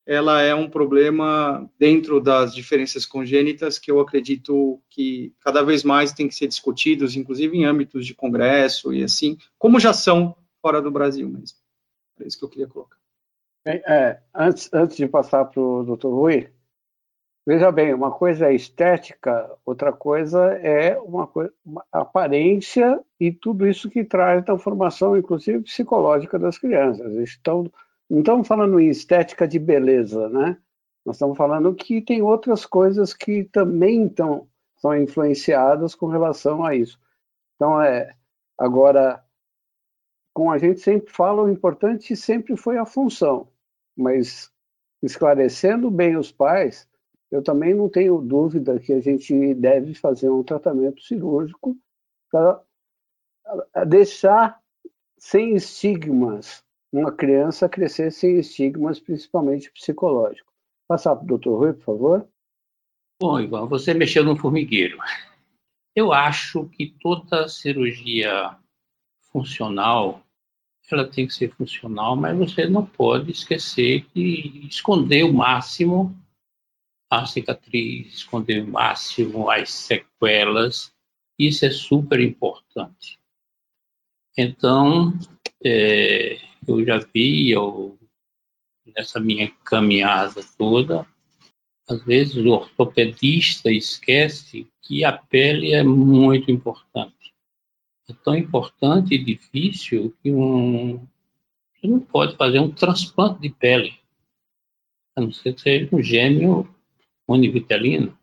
ela 0.10 0.42
é 0.42 0.56
um 0.56 0.68
problema 0.68 1.70
dentro 1.78 2.20
das 2.20 2.56
diferenças 2.56 3.06
congênitas 3.06 3.78
que 3.78 3.92
eu 3.92 4.00
acredito 4.00 4.82
que 4.90 5.36
cada 5.40 5.62
vez 5.62 5.84
mais 5.84 6.12
tem 6.12 6.28
que 6.28 6.34
ser 6.34 6.48
discutidos, 6.48 7.16
inclusive 7.16 7.56
em 7.56 7.66
âmbitos 7.66 8.08
de 8.08 8.16
congresso 8.16 8.92
e 8.92 9.04
assim, 9.04 9.38
como 9.56 9.80
já 9.80 9.94
são 9.94 10.36
fora 10.64 10.82
do 10.82 10.90
Brasil 10.90 11.30
mesmo. 11.30 11.60
É 12.20 12.26
isso 12.26 12.40
que 12.40 12.44
eu 12.44 12.50
queria 12.50 12.68
colocar. 12.68 12.98
É, 13.64 14.20
antes, 14.34 14.68
antes 14.74 14.98
de 14.98 15.08
passar 15.08 15.46
para 15.46 15.62
o 15.62 15.84
doutor 15.84 16.12
Rui, 16.12 16.50
veja 17.46 17.72
bem, 17.72 17.94
uma 17.94 18.10
coisa 18.10 18.48
é 18.48 18.56
estética, 18.56 19.48
outra 19.64 19.94
coisa 19.94 20.54
é 20.54 20.98
uma, 20.98 21.30
uma 21.64 21.86
aparência 21.92 23.00
e 23.20 23.32
tudo 23.32 23.68
isso 23.68 23.88
que 23.92 24.04
traz 24.04 24.44
da 24.44 24.58
formação, 24.58 25.16
inclusive 25.16 25.62
psicológica 25.62 26.40
das 26.40 26.58
crianças. 26.58 27.14
Estão, 27.18 27.72
não 28.10 28.20
estamos 28.20 28.48
falando 28.48 28.80
em 28.80 28.90
estética 28.90 29.48
de 29.48 29.60
beleza, 29.60 30.28
né? 30.30 30.58
Nós 31.06 31.16
estamos 31.16 31.38
falando 31.38 31.74
que 31.76 32.02
tem 32.02 32.22
outras 32.22 32.66
coisas 32.66 33.14
que 33.14 33.44
também 33.46 34.08
estão, 34.08 34.48
são 34.78 34.98
influenciadas 34.98 35.94
com 35.94 36.08
relação 36.08 36.66
a 36.66 36.76
isso. 36.76 37.00
Então, 37.56 37.82
é, 37.82 38.16
agora, 38.58 39.24
com 40.34 40.52
a 40.52 40.58
gente 40.58 40.80
sempre 40.80 41.12
fala, 41.12 41.44
o 41.44 41.50
importante 41.50 42.16
sempre 42.16 42.58
foi 42.58 42.78
a 42.78 42.86
função, 42.86 43.48
mas 43.96 44.52
esclarecendo 45.02 45.92
bem 45.92 46.18
os 46.18 46.32
pais, 46.32 46.88
eu 47.32 47.44
também 47.44 47.76
não 47.76 47.88
tenho 47.88 48.20
dúvida 48.22 48.80
que 48.80 48.92
a 48.92 49.00
gente 49.00 49.54
deve 49.54 49.94
fazer 49.94 50.30
um 50.30 50.44
tratamento 50.44 51.02
cirúrgico 51.02 51.78
para 52.32 52.62
deixar 53.86 54.60
sem 55.18 55.56
estigmas 55.56 56.64
uma 56.92 57.12
criança 57.12 57.70
crescer 57.70 58.12
sem 58.12 58.40
estigmas, 58.40 59.00
principalmente 59.00 59.72
psicológicos. 59.72 60.54
Passar 60.88 61.16
para 61.16 61.24
o 61.24 61.28
doutor 61.28 61.58
Rui, 61.58 61.74
por 61.74 61.84
favor. 61.84 62.28
Bom, 63.22 63.40
Ivan, 63.40 63.68
você 63.68 63.94
mexeu 63.94 64.24
no 64.24 64.36
formigueiro. 64.36 64.98
Eu 65.96 66.14
acho 66.14 66.66
que 66.70 66.96
toda 67.00 67.48
cirurgia 67.48 68.58
funcional 69.32 70.24
ela 70.92 71.08
tem 71.08 71.28
que 71.28 71.34
ser 71.34 71.54
funcional, 71.54 72.16
mas 72.16 72.38
você 72.38 72.68
não 72.68 72.86
pode 72.86 73.32
esquecer 73.32 74.06
que 74.06 74.66
esconder 74.68 75.24
o 75.24 75.34
máximo 75.34 76.16
a 77.12 77.26
cicatriz, 77.26 78.14
esconder 78.14 78.64
o 78.64 78.68
máximo 78.68 79.50
as 79.50 79.72
sequelas, 79.72 80.94
isso 81.38 81.66
é 81.66 81.72
super 81.72 82.20
importante. 82.20 83.20
Então, 84.38 85.14
é, 85.64 86.40
eu 86.68 86.86
já 86.86 86.98
vi, 87.14 87.54
nessa 88.96 89.20
minha 89.20 89.52
caminhada 89.64 90.42
toda, 90.58 91.06
às 91.88 92.04
vezes 92.04 92.36
o 92.36 92.50
ortopedista 92.50 93.72
esquece 93.72 94.68
que 94.82 95.04
a 95.04 95.12
pele 95.12 95.74
é 95.74 95.84
muito 95.84 96.52
importante 96.52 97.20
é 98.12 98.16
tão 98.24 98.36
importante 98.36 99.14
e 99.14 99.24
difícil 99.24 100.16
que 100.22 100.32
um, 100.32 100.98
você 101.74 101.88
não 101.88 102.00
pode 102.00 102.36
fazer 102.36 102.60
um 102.60 102.72
transplante 102.72 103.40
de 103.42 103.50
pele, 103.50 103.94
a 105.16 105.22
não 105.22 105.32
ser 105.32 105.54
que 105.54 105.62
seja 105.62 105.96
um 105.96 106.02
gêmeo 106.02 106.68
univitelino. 107.28 108.18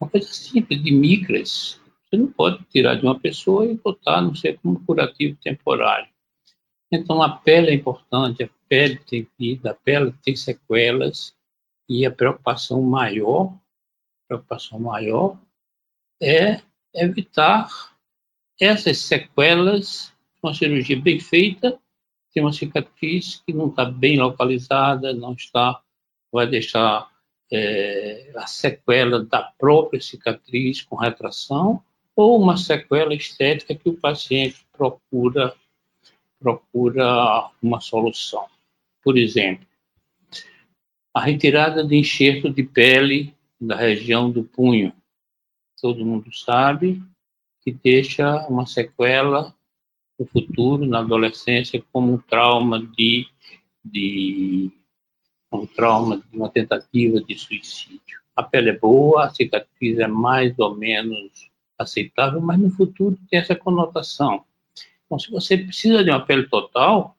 Uma 0.00 0.10
coisa 0.10 0.26
simples, 0.26 0.82
de 0.82 0.90
micras. 0.90 1.80
Você 2.04 2.16
não 2.16 2.26
pode 2.26 2.62
tirar 2.64 2.96
de 2.96 3.04
uma 3.04 3.18
pessoa 3.18 3.64
e 3.64 3.76
botar, 3.76 4.20
não 4.20 4.34
sei, 4.34 4.54
como 4.54 4.84
curativo 4.84 5.38
temporário. 5.40 6.11
Então, 6.94 7.22
a 7.22 7.30
pele 7.30 7.70
é 7.70 7.74
importante, 7.74 8.44
a 8.44 8.50
pele 8.68 8.98
tem 8.98 9.26
vida, 9.38 9.70
a 9.70 9.74
pele 9.74 10.12
tem 10.22 10.36
sequelas, 10.36 11.34
e 11.88 12.04
a 12.04 12.10
preocupação 12.10 12.82
maior, 12.82 13.54
preocupação 14.28 14.78
maior 14.78 15.38
é 16.20 16.60
evitar 16.94 17.68
essas 18.60 18.98
sequelas, 18.98 20.12
uma 20.42 20.52
cirurgia 20.52 21.00
bem 21.00 21.18
feita, 21.18 21.78
tem 22.32 22.42
uma 22.42 22.52
cicatriz 22.52 23.42
que 23.46 23.52
não 23.52 23.68
está 23.68 23.84
bem 23.86 24.18
localizada, 24.18 25.14
não 25.14 25.32
está, 25.32 25.82
vai 26.30 26.46
deixar 26.46 27.10
é, 27.50 28.32
a 28.36 28.46
sequela 28.46 29.24
da 29.24 29.42
própria 29.58 30.00
cicatriz 30.00 30.82
com 30.82 30.96
retração, 30.96 31.82
ou 32.14 32.40
uma 32.40 32.56
sequela 32.56 33.14
estética 33.14 33.74
que 33.74 33.88
o 33.88 33.96
paciente 33.96 34.66
procura 34.72 35.54
procura 36.42 37.50
uma 37.62 37.80
solução. 37.80 38.46
Por 39.02 39.16
exemplo, 39.16 39.66
a 41.14 41.20
retirada 41.20 41.84
de 41.84 41.96
enxerto 41.96 42.50
de 42.50 42.62
pele 42.62 43.34
da 43.60 43.76
região 43.76 44.30
do 44.30 44.42
punho. 44.42 44.92
Todo 45.80 46.04
mundo 46.04 46.34
sabe 46.34 47.02
que 47.60 47.70
deixa 47.70 48.46
uma 48.48 48.66
sequela 48.66 49.54
no 50.18 50.26
futuro, 50.26 50.86
na 50.86 50.98
adolescência, 50.98 51.82
como 51.92 52.12
um 52.12 52.18
trauma 52.18 52.84
de, 52.96 53.26
de 53.84 54.70
um 55.52 55.66
trauma 55.66 56.18
de 56.18 56.36
uma 56.36 56.48
tentativa 56.48 57.20
de 57.20 57.36
suicídio. 57.38 58.20
A 58.34 58.42
pele 58.42 58.70
é 58.70 58.78
boa, 58.78 59.26
a 59.26 59.30
cicatriz 59.30 59.98
é 59.98 60.08
mais 60.08 60.58
ou 60.58 60.74
menos 60.74 61.50
aceitável, 61.78 62.40
mas 62.40 62.58
no 62.58 62.70
futuro 62.70 63.18
tem 63.28 63.38
essa 63.38 63.54
conotação. 63.54 64.44
Então, 65.12 65.18
se 65.18 65.30
você 65.30 65.58
precisa 65.58 66.02
de 66.02 66.08
uma 66.08 66.24
pele 66.24 66.48
total, 66.48 67.14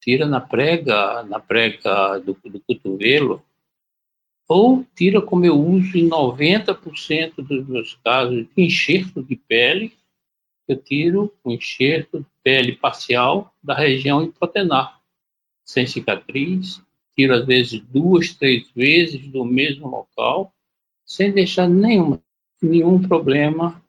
tira 0.00 0.24
na 0.24 0.40
prega, 0.40 1.24
na 1.24 1.40
prega 1.40 2.20
do, 2.20 2.38
do 2.44 2.60
cotovelo, 2.60 3.44
ou 4.46 4.86
tira 4.94 5.20
como 5.20 5.44
eu 5.44 5.58
uso 5.58 5.98
em 5.98 6.08
90% 6.08 7.42
dos 7.42 7.66
meus 7.66 7.94
casos 8.04 8.46
enxerto 8.56 9.20
de 9.20 9.34
pele, 9.34 9.98
eu 10.68 10.76
tiro 10.76 11.34
o 11.42 11.50
enxerto 11.50 12.20
de 12.20 12.26
pele 12.40 12.76
parcial 12.76 13.52
da 13.60 13.74
região 13.74 14.22
hipotenar, 14.22 15.00
sem 15.64 15.88
cicatriz, 15.88 16.80
tiro 17.16 17.34
às 17.34 17.44
vezes 17.44 17.80
duas, 17.80 18.32
três 18.32 18.70
vezes 18.70 19.26
do 19.26 19.44
mesmo 19.44 19.88
local, 19.88 20.54
sem 21.04 21.32
deixar 21.32 21.68
nenhuma, 21.68 22.22
nenhum 22.62 23.02
problema. 23.02 23.81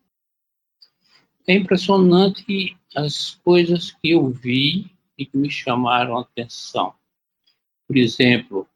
É 1.46 1.54
impressionante 1.54 2.78
as 2.96 3.36
coisas 3.44 3.92
que 3.92 4.12
eu 4.12 4.30
vi 4.30 4.90
e 5.18 5.26
que 5.26 5.38
me 5.38 5.50
chamaram 5.50 6.18
a 6.18 6.22
atenção. 6.22 6.94
Por 7.88 7.98
exemplo, 7.98 8.68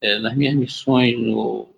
é, 0.00 0.18
nas 0.18 0.36
minhas 0.36 0.54
missões 0.54 1.18
no, 1.18 1.68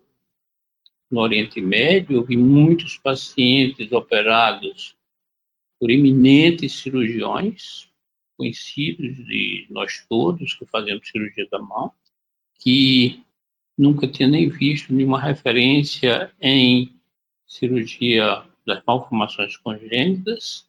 no 1.10 1.20
Oriente 1.20 1.60
Médio, 1.60 2.16
eu 2.16 2.24
vi 2.24 2.36
muitos 2.36 2.98
pacientes 2.98 3.92
operados 3.92 4.96
por 5.78 5.90
eminentes 5.90 6.72
cirurgiões, 6.72 7.88
conhecidos 8.36 9.16
de 9.26 9.66
nós 9.70 10.04
todos 10.08 10.54
que 10.54 10.66
fazemos 10.66 11.08
cirurgia 11.08 11.46
da 11.50 11.60
mão, 11.60 11.92
que 12.58 13.22
nunca 13.78 14.06
tinha 14.06 14.28
nem 14.28 14.48
visto 14.48 14.92
nenhuma 14.92 15.20
referência 15.20 16.32
em 16.40 16.94
cirurgia 17.46 18.44
das 18.66 18.82
malformações 18.86 19.56
congênitas, 19.56 20.68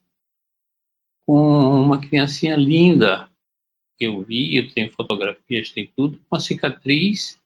com 1.26 1.82
uma 1.82 2.00
criancinha 2.00 2.56
linda 2.56 3.30
que 3.98 4.06
eu 4.06 4.22
vi, 4.24 4.58
eu 4.58 4.74
tenho 4.74 4.92
fotografias, 4.92 5.72
tem 5.72 5.92
tudo, 5.96 6.20
uma 6.30 6.40
cicatriz 6.40 7.40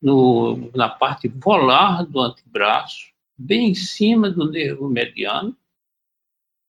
no, 0.00 0.70
na 0.74 0.88
parte 0.88 1.28
volar 1.28 2.04
do 2.04 2.20
antebraço, 2.20 3.12
bem 3.36 3.70
em 3.70 3.74
cima 3.74 4.30
do 4.30 4.50
nervo 4.50 4.88
mediano, 4.88 5.56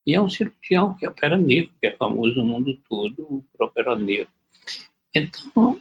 e 0.06 0.14
é 0.14 0.20
um 0.20 0.28
cirurgião 0.28 0.94
que 0.94 1.06
opera 1.06 1.36
nervo, 1.36 1.72
que 1.80 1.86
é 1.86 1.96
famoso 1.96 2.36
no 2.36 2.44
mundo 2.44 2.76
todo 2.88 3.44
por 3.52 3.66
operar 3.66 3.98
nervo. 3.98 4.30
Então, 5.14 5.80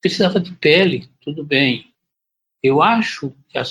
precisava 0.00 0.38
de 0.38 0.54
pele, 0.54 1.08
tudo 1.20 1.44
bem. 1.44 1.92
Eu 2.62 2.80
acho 2.82 3.34
que 3.48 3.58
a 3.58 3.64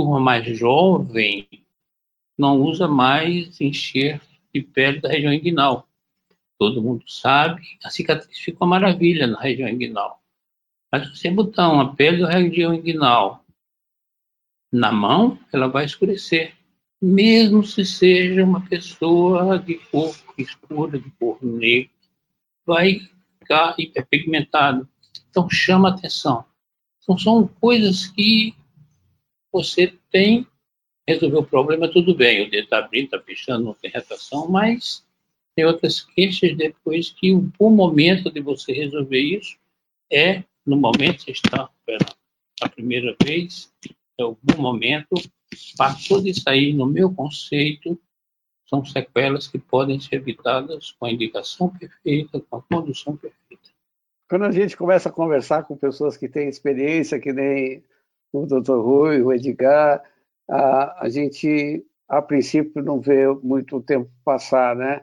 turma 0.00 0.18
mais 0.18 0.46
jovem 0.56 1.46
não 2.38 2.62
usa 2.62 2.88
mais 2.88 3.60
enxerto 3.60 4.26
de 4.52 4.62
pele 4.62 4.98
da 4.98 5.10
região 5.10 5.30
inguinal. 5.32 5.86
Todo 6.58 6.82
mundo 6.82 7.04
sabe, 7.06 7.62
a 7.84 7.90
cicatriz 7.90 8.38
fica 8.38 8.64
maravilha 8.64 9.26
na 9.26 9.38
região 9.38 9.68
inguinal. 9.68 10.22
Mas 10.90 11.06
você 11.10 11.30
botar 11.30 11.70
uma 11.70 11.94
pele 11.94 12.22
da 12.22 12.30
região 12.30 12.72
inguinal 12.72 13.44
na 14.72 14.90
mão, 14.90 15.38
ela 15.52 15.68
vai 15.68 15.84
escurecer. 15.84 16.54
Mesmo 17.00 17.62
se 17.62 17.84
seja 17.84 18.42
uma 18.42 18.66
pessoa 18.66 19.58
de 19.58 19.74
cor 19.90 20.16
escura, 20.38 20.98
de 20.98 21.10
cor 21.10 21.38
negra, 21.42 21.90
vai 22.64 23.00
ficar 23.38 23.74
hiperpigmentado. 23.78 24.88
Então 25.28 25.48
chama 25.50 25.90
atenção. 25.90 26.44
Então 27.02 27.18
são 27.18 27.46
coisas 27.46 28.06
que 28.06 28.54
você 29.52 29.94
tem, 30.10 30.46
resolver 31.06 31.38
o 31.38 31.44
problema, 31.44 31.90
tudo 31.90 32.14
bem, 32.14 32.46
o 32.46 32.50
dedo 32.50 32.64
está 32.64 32.78
abrindo, 32.78 33.04
está 33.06 33.20
fechando, 33.20 33.64
não 33.64 33.74
tem 33.74 33.90
retração, 33.90 34.48
mas 34.48 35.04
tem 35.54 35.64
outras 35.64 36.00
queixas 36.00 36.56
depois 36.56 37.10
que 37.10 37.32
o 37.32 37.40
bom 37.58 37.70
momento 37.70 38.30
de 38.30 38.40
você 38.40 38.72
resolver 38.72 39.20
isso 39.20 39.56
é 40.10 40.44
no 40.64 40.76
momento 40.76 41.24
que 41.24 41.32
você 41.34 41.46
está 41.46 41.64
operando. 41.64 42.14
A 42.60 42.68
primeira 42.68 43.16
vez 43.22 43.72
é 44.18 44.24
o 44.24 44.36
bom 44.42 44.60
momento. 44.60 45.14
Passou 45.76 46.22
disso 46.22 46.44
aí, 46.46 46.72
no 46.72 46.86
meu 46.86 47.12
conceito, 47.12 47.98
são 48.66 48.84
sequelas 48.84 49.48
que 49.48 49.58
podem 49.58 49.98
ser 49.98 50.16
evitadas 50.16 50.92
com 50.92 51.06
a 51.06 51.10
indicação 51.10 51.68
perfeita, 51.68 52.40
com 52.40 52.56
a 52.56 52.62
condução 52.62 53.16
perfeita. 53.16 53.70
Quando 54.28 54.44
a 54.44 54.52
gente 54.52 54.76
começa 54.76 55.08
a 55.08 55.12
conversar 55.12 55.64
com 55.64 55.76
pessoas 55.76 56.16
que 56.16 56.28
têm 56.28 56.48
experiência, 56.48 57.18
que 57.18 57.32
nem 57.32 57.82
o 58.32 58.46
Dr. 58.46 58.78
Rui, 58.78 59.22
o 59.22 59.32
Edgar, 59.32 60.02
a, 60.48 61.04
a 61.04 61.08
gente, 61.08 61.84
a 62.08 62.22
princípio, 62.22 62.82
não 62.82 63.00
vê 63.00 63.26
muito 63.42 63.80
tempo 63.82 64.10
passar, 64.24 64.76
né? 64.76 65.02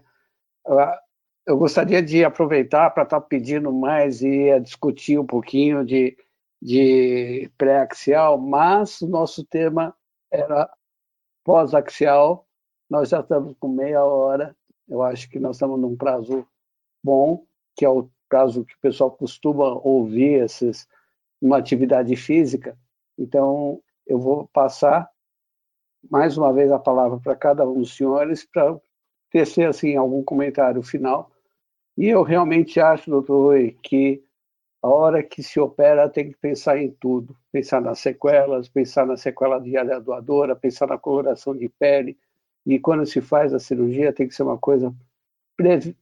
Eu 1.45 1.57
gostaria 1.57 2.01
de 2.01 2.23
aproveitar 2.23 2.89
para 2.91 3.03
estar 3.03 3.21
tá 3.21 3.25
pedindo 3.25 3.71
mais 3.71 4.21
e 4.21 4.59
discutir 4.59 5.17
um 5.17 5.25
pouquinho 5.25 5.85
de, 5.85 6.17
de 6.61 7.49
pré-axial, 7.57 8.37
mas 8.37 9.01
o 9.01 9.07
nosso 9.07 9.45
tema 9.45 9.95
era 10.31 10.69
pós-axial 11.45 12.47
nós 12.89 13.09
já 13.09 13.19
estamos 13.19 13.55
com 13.59 13.67
meia 13.67 14.03
hora. 14.03 14.55
Eu 14.87 15.01
acho 15.01 15.29
que 15.29 15.39
nós 15.39 15.57
estamos 15.57 15.79
num 15.79 15.95
prazo 15.95 16.47
bom, 17.03 17.45
que 17.75 17.83
é 17.83 17.89
o 17.89 18.09
prazo 18.29 18.65
que 18.65 18.73
o 18.73 18.79
pessoal 18.79 19.11
costuma 19.11 19.65
ouvir 19.85 20.43
esses, 20.43 20.87
uma 21.41 21.57
atividade 21.57 22.15
física. 22.15 22.77
Então, 23.17 23.81
eu 24.05 24.19
vou 24.19 24.47
passar 24.47 25.09
mais 26.09 26.37
uma 26.37 26.53
vez 26.53 26.71
a 26.71 26.79
palavra 26.79 27.19
para 27.19 27.35
cada 27.35 27.67
um 27.67 27.79
dos 27.79 27.95
senhores 27.95 28.45
para 28.45 28.79
tecer 29.31 29.67
assim 29.67 29.95
algum 29.95 30.23
comentário 30.23 30.81
final. 30.81 31.31
E 31.97 32.07
eu 32.07 32.21
realmente 32.21 32.79
acho, 32.79 33.09
doutor 33.09 33.47
Rui, 33.47 33.77
que 33.81 34.23
a 34.81 34.87
hora 34.87 35.23
que 35.23 35.41
se 35.41 35.59
opera 35.59 36.07
tem 36.07 36.29
que 36.29 36.37
pensar 36.37 36.77
em 36.77 36.91
tudo, 36.91 37.35
pensar 37.51 37.81
nas 37.81 37.99
sequelas, 37.99 38.69
pensar 38.69 39.05
na 39.05 39.17
sequela 39.17 39.59
de 39.59 39.75
área 39.75 39.99
doadora, 39.99 40.55
pensar 40.55 40.87
na 40.87 40.97
coloração 40.97 41.55
de 41.55 41.67
pele, 41.67 42.17
e 42.65 42.79
quando 42.79 43.05
se 43.05 43.19
faz 43.19 43.53
a 43.53 43.59
cirurgia, 43.59 44.13
tem 44.13 44.27
que 44.27 44.35
ser 44.35 44.43
uma 44.43 44.57
coisa 44.57 44.93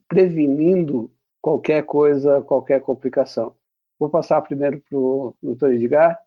prevenindo 0.08 1.10
qualquer 1.41 1.84
coisa, 1.84 2.41
qualquer 2.41 2.82
complicação. 2.82 3.56
Vou 3.97 4.10
passar 4.10 4.41
primeiro 4.41 4.82
para 4.82 4.97
o 4.97 5.34
doutor 5.41 5.73
Edgar. 5.73 6.19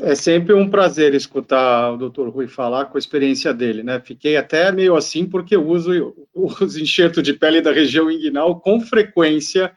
É 0.00 0.14
sempre 0.14 0.54
um 0.54 0.70
prazer 0.70 1.14
escutar 1.14 1.92
o 1.92 1.98
doutor 1.98 2.28
Rui 2.30 2.48
falar 2.48 2.86
com 2.86 2.96
a 2.96 2.98
experiência 2.98 3.52
dele, 3.52 3.82
né? 3.82 4.00
Fiquei 4.00 4.36
até 4.36 4.72
meio 4.72 4.96
assim 4.96 5.26
porque 5.26 5.56
uso 5.56 6.14
os 6.34 6.76
enxertos 6.76 7.22
de 7.22 7.34
pele 7.34 7.60
da 7.60 7.72
região 7.72 8.10
inguinal 8.10 8.58
com 8.58 8.80
frequência, 8.80 9.72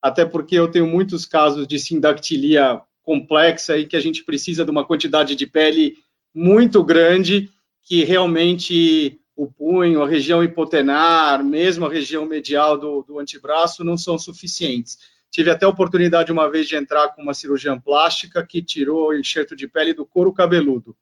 até 0.00 0.24
porque 0.24 0.54
eu 0.54 0.70
tenho 0.70 0.86
muitos 0.86 1.26
casos 1.26 1.68
de 1.68 1.78
sindactilia 1.78 2.80
complexa 3.02 3.76
e 3.76 3.86
que 3.86 3.96
a 3.96 4.00
gente 4.00 4.24
precisa 4.24 4.64
de 4.64 4.70
uma 4.70 4.84
quantidade 4.84 5.34
de 5.34 5.46
pele 5.46 5.96
muito 6.34 6.82
grande 6.82 7.50
que 7.82 8.04
realmente 8.04 9.20
o 9.36 9.46
punho, 9.46 10.02
a 10.02 10.08
região 10.08 10.42
hipotenar, 10.42 11.44
mesmo 11.44 11.86
a 11.86 11.92
região 11.92 12.26
medial 12.26 12.76
do, 12.76 13.02
do 13.02 13.18
antebraço 13.18 13.84
não 13.84 13.96
são 13.96 14.18
suficientes. 14.18 14.98
Tive 15.30 15.50
até 15.50 15.66
a 15.66 15.68
oportunidade 15.68 16.32
uma 16.32 16.50
vez 16.50 16.66
de 16.66 16.76
entrar 16.76 17.08
com 17.08 17.22
uma 17.22 17.34
cirurgia 17.34 17.78
plástica 17.78 18.44
que 18.46 18.62
tirou 18.62 19.08
o 19.08 19.14
enxerto 19.14 19.54
de 19.54 19.68
pele 19.68 19.92
do 19.92 20.06
couro 20.06 20.32
cabeludo. 20.32 20.96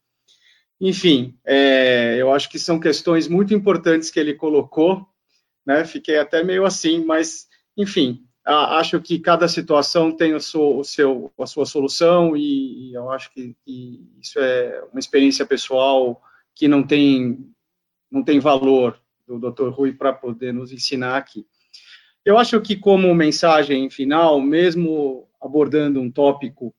Enfim, 0.81 1.39
é, 1.45 2.17
eu 2.19 2.33
acho 2.33 2.51
que 2.51 2.59
são 2.59 2.79
questões 2.79 3.29
muito 3.29 3.55
importantes 3.55 4.11
que 4.11 4.21
ele 4.21 4.35
colocou, 4.35 5.07
né? 5.65 5.85
Fiquei 5.85 6.19
até 6.19 6.45
meio 6.45 6.67
assim, 6.67 7.05
mas, 7.05 7.49
enfim, 7.77 8.27
a, 8.45 8.79
acho 8.79 9.01
que 9.01 9.19
cada 9.19 9.49
situação 9.49 10.13
tem 10.13 10.35
o 10.35 10.41
seu, 10.41 10.79
o 10.79 10.85
seu, 10.85 11.33
a 11.39 11.47
sua 11.47 11.65
solução 11.65 12.37
e, 12.37 12.91
e 12.91 12.95
eu 12.95 13.11
acho 13.11 13.33
que, 13.33 13.57
que 13.65 14.09
isso 14.21 14.39
é 14.39 14.83
uma 14.93 15.01
experiência 15.01 15.47
pessoal 15.47 16.23
que 16.55 16.69
não 16.69 16.83
tem, 16.83 17.39
não 18.11 18.23
tem 18.23 18.39
valor 18.39 19.01
do 19.27 19.39
Dr. 19.39 19.69
Rui 19.71 19.93
para 19.93 20.13
poder 20.13 20.53
nos 20.53 20.73
ensinar 20.73 21.17
aqui. 21.17 21.47
Eu 22.27 22.37
acho 22.37 22.61
que, 22.61 22.77
como 22.77 23.15
mensagem 23.15 23.89
final, 23.89 24.41
mesmo 24.41 25.29
abordando 25.41 26.01
um 26.01 26.11
tópico 26.11 26.75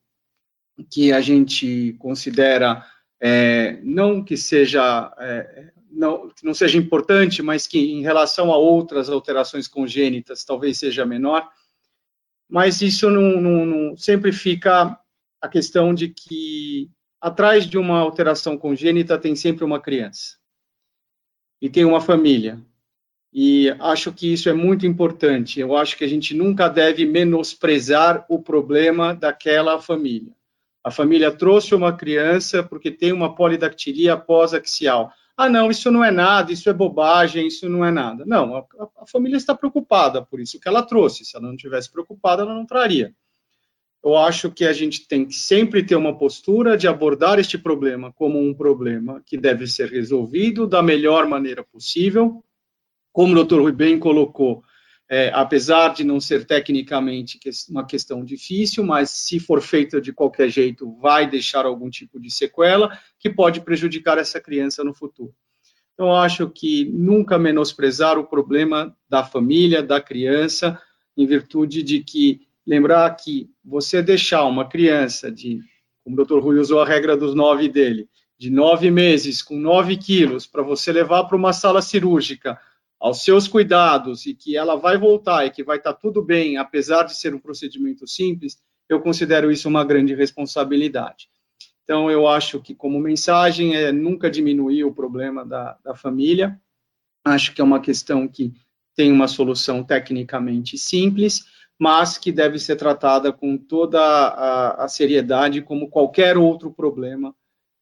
que 0.90 1.10
a 1.10 1.22
gente 1.22 1.94
considera 1.98 2.84
é, 3.18 3.80
não 3.82 4.22
que 4.22 4.36
seja 4.36 5.10
é, 5.18 5.72
não, 5.90 6.30
não 6.42 6.52
seja 6.52 6.76
importante, 6.76 7.40
mas 7.40 7.66
que 7.66 7.78
em 7.78 8.02
relação 8.02 8.52
a 8.52 8.58
outras 8.58 9.08
alterações 9.08 9.66
congênitas 9.66 10.44
talvez 10.44 10.78
seja 10.78 11.06
menor, 11.06 11.48
mas 12.46 12.82
isso 12.82 13.08
não, 13.08 13.40
não, 13.40 13.64
não 13.64 13.96
sempre 13.96 14.32
fica 14.32 15.00
a 15.40 15.48
questão 15.48 15.94
de 15.94 16.10
que 16.10 16.90
atrás 17.18 17.66
de 17.66 17.78
uma 17.78 17.98
alteração 17.98 18.58
congênita 18.58 19.18
tem 19.18 19.34
sempre 19.34 19.64
uma 19.64 19.80
criança 19.80 20.36
e 21.58 21.70
tem 21.70 21.86
uma 21.86 22.02
família. 22.02 22.60
E 23.32 23.70
acho 23.78 24.12
que 24.12 24.32
isso 24.32 24.48
é 24.48 24.52
muito 24.52 24.86
importante. 24.86 25.60
Eu 25.60 25.76
acho 25.76 25.96
que 25.96 26.04
a 26.04 26.08
gente 26.08 26.34
nunca 26.34 26.68
deve 26.68 27.04
menosprezar 27.04 28.24
o 28.28 28.40
problema 28.40 29.14
daquela 29.14 29.80
família. 29.80 30.32
A 30.82 30.90
família 30.90 31.30
trouxe 31.30 31.74
uma 31.74 31.92
criança 31.92 32.62
porque 32.62 32.90
tem 32.90 33.12
uma 33.12 33.34
polidactilia 33.34 34.16
pós-axial. 34.16 35.12
Ah, 35.36 35.48
não, 35.48 35.70
isso 35.70 35.90
não 35.90 36.02
é 36.02 36.10
nada, 36.10 36.52
isso 36.52 36.68
é 36.68 36.72
bobagem, 36.72 37.46
isso 37.46 37.68
não 37.68 37.84
é 37.84 37.90
nada. 37.90 38.24
Não, 38.26 38.56
a, 38.56 38.66
a 39.02 39.06
família 39.06 39.36
está 39.36 39.54
preocupada 39.54 40.22
por 40.22 40.40
isso 40.40 40.58
que 40.58 40.68
ela 40.68 40.82
trouxe. 40.82 41.24
Se 41.24 41.36
ela 41.36 41.46
não 41.46 41.56
tivesse 41.56 41.90
preocupada, 41.92 42.42
ela 42.42 42.54
não 42.54 42.66
traria 42.66 43.14
eu 44.02 44.16
acho 44.16 44.50
que 44.50 44.64
a 44.64 44.72
gente 44.72 45.06
tem 45.06 45.26
que 45.26 45.34
sempre 45.34 45.82
ter 45.82 45.96
uma 45.96 46.16
postura 46.16 46.76
de 46.76 46.86
abordar 46.86 47.38
este 47.38 47.58
problema 47.58 48.12
como 48.12 48.40
um 48.40 48.54
problema 48.54 49.22
que 49.24 49.36
deve 49.36 49.66
ser 49.66 49.90
resolvido 49.90 50.66
da 50.66 50.82
melhor 50.82 51.26
maneira 51.26 51.64
possível. 51.64 52.42
Como 53.18 53.34
o 53.34 53.44
Dr. 53.44 53.58
Rui 53.58 53.72
bem 53.72 53.98
colocou, 53.98 54.62
é, 55.10 55.32
apesar 55.34 55.88
de 55.88 56.04
não 56.04 56.20
ser 56.20 56.46
tecnicamente 56.46 57.36
uma 57.68 57.84
questão 57.84 58.24
difícil, 58.24 58.84
mas 58.84 59.10
se 59.10 59.40
for 59.40 59.60
feita 59.60 60.00
de 60.00 60.12
qualquer 60.12 60.48
jeito, 60.48 60.96
vai 61.00 61.28
deixar 61.28 61.66
algum 61.66 61.90
tipo 61.90 62.20
de 62.20 62.30
sequela 62.30 62.96
que 63.18 63.28
pode 63.28 63.60
prejudicar 63.60 64.18
essa 64.18 64.40
criança 64.40 64.84
no 64.84 64.94
futuro. 64.94 65.34
Então, 65.94 66.14
acho 66.14 66.48
que 66.48 66.84
nunca 66.84 67.36
menosprezar 67.36 68.20
o 68.20 68.24
problema 68.24 68.96
da 69.08 69.24
família, 69.24 69.82
da 69.82 70.00
criança, 70.00 70.80
em 71.16 71.26
virtude 71.26 71.82
de 71.82 72.04
que 72.04 72.42
lembrar 72.64 73.10
que 73.16 73.50
você 73.64 74.00
deixar 74.00 74.44
uma 74.44 74.68
criança 74.68 75.28
de, 75.28 75.58
como 76.04 76.22
o 76.22 76.24
Dr. 76.24 76.38
Rui 76.38 76.60
usou 76.60 76.80
a 76.80 76.86
regra 76.86 77.16
dos 77.16 77.34
nove 77.34 77.68
dele, 77.68 78.08
de 78.38 78.48
nove 78.48 78.92
meses, 78.92 79.42
com 79.42 79.58
nove 79.58 79.96
quilos, 79.96 80.46
para 80.46 80.62
você 80.62 80.92
levar 80.92 81.24
para 81.24 81.36
uma 81.36 81.52
sala 81.52 81.82
cirúrgica, 81.82 82.56
aos 83.00 83.22
seus 83.22 83.46
cuidados, 83.46 84.26
e 84.26 84.34
que 84.34 84.56
ela 84.56 84.76
vai 84.76 84.98
voltar 84.98 85.46
e 85.46 85.50
que 85.50 85.62
vai 85.62 85.76
estar 85.78 85.92
tá 85.92 85.98
tudo 85.98 86.22
bem, 86.22 86.56
apesar 86.56 87.04
de 87.04 87.16
ser 87.16 87.34
um 87.34 87.38
procedimento 87.38 88.06
simples, 88.06 88.58
eu 88.88 89.00
considero 89.00 89.52
isso 89.52 89.68
uma 89.68 89.84
grande 89.84 90.14
responsabilidade. 90.14 91.28
Então, 91.84 92.10
eu 92.10 92.26
acho 92.26 92.60
que, 92.60 92.74
como 92.74 93.00
mensagem, 93.00 93.74
é 93.74 93.92
nunca 93.92 94.30
diminuir 94.30 94.84
o 94.84 94.92
problema 94.92 95.44
da, 95.44 95.78
da 95.82 95.94
família. 95.94 96.60
Acho 97.24 97.54
que 97.54 97.60
é 97.60 97.64
uma 97.64 97.80
questão 97.80 98.28
que 98.28 98.52
tem 98.94 99.12
uma 99.12 99.28
solução 99.28 99.82
tecnicamente 99.84 100.76
simples, 100.76 101.46
mas 101.78 102.18
que 102.18 102.32
deve 102.32 102.58
ser 102.58 102.76
tratada 102.76 103.32
com 103.32 103.56
toda 103.56 104.00
a, 104.00 104.84
a 104.84 104.88
seriedade, 104.88 105.62
como 105.62 105.88
qualquer 105.88 106.36
outro 106.36 106.70
problema 106.70 107.34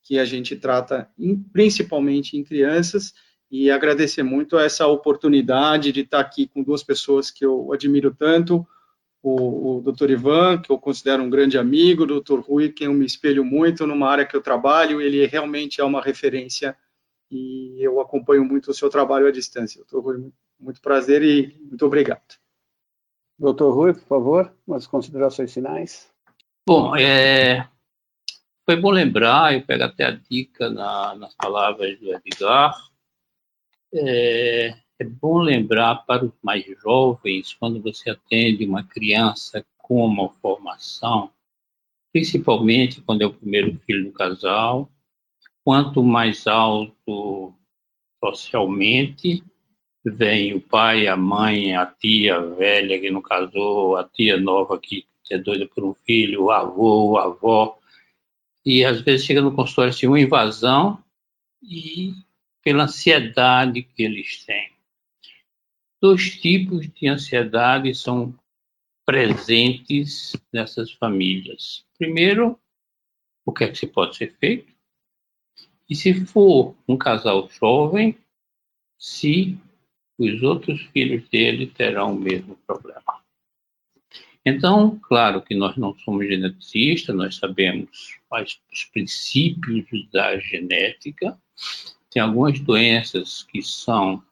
que 0.02 0.18
a 0.18 0.24
gente 0.24 0.55
trata, 0.55 1.11
em, 1.18 1.35
principalmente 1.37 2.37
em 2.37 2.44
crianças, 2.44 3.12
e 3.51 3.71
agradecer 3.71 4.23
muito 4.23 4.59
essa 4.59 4.87
oportunidade 4.87 5.92
de 5.92 6.01
estar 6.01 6.21
aqui 6.21 6.49
com 6.49 6.63
duas 6.63 6.83
pessoas 6.83 7.31
que 7.31 7.44
eu 7.44 7.73
admiro 7.73 8.15
tanto, 8.15 8.67
o, 9.23 9.79
o 9.79 9.83
Dr. 9.83 10.11
Ivan, 10.11 10.59
que 10.59 10.71
eu 10.71 10.79
considero 10.79 11.23
um 11.23 11.31
grande 11.31 11.59
amigo, 11.59 12.05
o 12.05 12.21
Dr. 12.21 12.40
Rui, 12.40 12.71
que 12.71 12.85
eu 12.85 12.92
me 12.92 13.05
espelho 13.05 13.44
muito 13.44 13.87
numa 13.87 14.09
área 14.09 14.27
que 14.27 14.37
eu 14.37 14.42
trabalho, 14.42 15.01
ele 15.01 15.27
realmente 15.27 15.81
é 15.81 15.85
uma 15.85 16.01
referência 16.01 16.77
e 17.31 17.77
eu 17.81 18.01
acompanho 18.01 18.44
muito 18.44 18.71
o 18.71 18.75
seu 18.75 18.88
trabalho 18.88 19.27
à 19.27 19.33
distância. 19.33 19.83
Dr. 19.85 19.99
Rui, 19.99 20.33
muito 20.59 20.81
prazer 20.81 21.23
e 21.23 21.59
muito 21.61 21.85
obrigado. 21.85 22.37
Doutor 23.38 23.75
Rui, 23.75 23.94
por 23.94 24.07
favor, 24.07 24.53
umas 24.67 24.87
considerações 24.87 25.53
finais. 25.53 26.09
Bom, 26.67 26.97
é, 26.97 27.69
foi 28.65 28.77
bom 28.77 28.90
lembrar, 28.90 29.55
eu 29.55 29.63
pego 29.63 29.85
até 29.85 30.05
a 30.05 30.11
dica 30.11 30.71
na, 30.71 31.15
nas 31.15 31.35
palavras 31.35 31.99
do 32.01 32.13
Edgar, 32.13 32.75
é, 33.93 34.75
é 34.99 35.05
bom 35.05 35.39
lembrar 35.39 36.07
para 36.07 36.25
os 36.25 36.33
mais 36.43 36.65
jovens, 36.83 37.55
quando 37.55 37.81
você 37.81 38.11
atende 38.11 38.65
uma 38.65 38.83
criança 38.83 39.65
com 39.79 40.05
uma 40.05 40.29
formação, 40.41 41.31
principalmente 42.13 43.01
quando 43.03 43.23
é 43.23 43.27
o 43.27 43.33
primeiro 43.33 43.79
filho 43.87 44.05
do 44.07 44.13
casal, 44.13 44.91
quanto 45.65 46.03
mais 46.03 46.47
alto 46.47 47.55
socialmente, 48.25 49.43
vem 50.05 50.55
o 50.55 50.61
pai, 50.61 51.07
a 51.07 51.17
mãe, 51.17 51.75
a 51.75 51.85
tia 51.85 52.41
velha 52.41 52.99
que 52.99 53.11
não 53.11 53.21
casou, 53.21 53.97
a 53.97 54.05
tia 54.05 54.39
nova 54.39 54.79
que 54.79 55.05
é 55.31 55.39
doida 55.39 55.67
por 55.67 55.85
um 55.85 55.95
filho, 55.95 56.45
o 56.45 56.51
avô, 56.51 57.19
a 57.19 57.25
avó. 57.25 57.79
E 58.65 58.85
às 58.85 59.01
vezes 59.01 59.27
chega 59.27 59.43
no 59.43 59.55
consultório 59.55 59.91
assim, 59.91 60.07
uma 60.07 60.21
invasão 60.21 61.03
e 61.63 62.15
pela 62.67 62.83
ansiedade 62.83 63.85
que 63.85 64.02
eles 64.02 64.44
têm. 64.44 64.73
Dois 66.02 66.37
tipos 66.40 66.90
de 66.92 67.06
ansiedade 67.06 67.94
são 67.94 68.37
presentes 69.04 70.35
nessas 70.52 70.90
famílias. 70.90 71.87
Primeiro, 71.96 72.58
o 73.44 73.52
que 73.52 73.62
é 73.62 73.69
que 73.69 73.79
se 73.79 73.87
pode 73.87 74.17
ser 74.17 74.37
feito? 74.40 74.75
E 75.88 75.94
se 75.94 76.27
for 76.27 76.77
um 76.88 76.96
casal 76.96 77.48
jovem, 77.48 78.19
se 78.98 79.56
os 80.19 80.42
outros 80.42 80.83
filhos 80.87 81.29
dele 81.29 81.69
terão 81.69 82.17
o 82.17 82.21
mesmo 82.21 82.56
problema. 82.67 83.23
Então, 84.44 84.98
claro 85.04 85.40
que 85.40 85.54
nós 85.54 85.77
não 85.77 85.96
somos 86.00 86.27
geneticistas, 86.27 87.14
nós 87.14 87.37
sabemos 87.37 88.19
os 88.73 88.85
princípios 88.87 90.10
da 90.10 90.37
genética. 90.40 91.40
Tem 92.17 92.23
algumas 92.23 92.58
doenças 92.58 93.42
que 93.42 93.62
são 93.62 94.25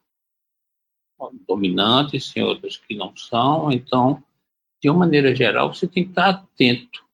dominantes, 1.47 2.33
tem 2.33 2.43
outras 2.43 2.79
que 2.79 2.97
não 2.97 3.15
são. 3.15 3.71
Então, 3.71 4.25
de 4.81 4.89
uma 4.89 5.01
maneira 5.01 5.35
geral, 5.37 5.75
você 5.75 5.87
tem 5.87 6.05
que 6.05 6.09
estar 6.09 6.31
atento. 6.31 7.05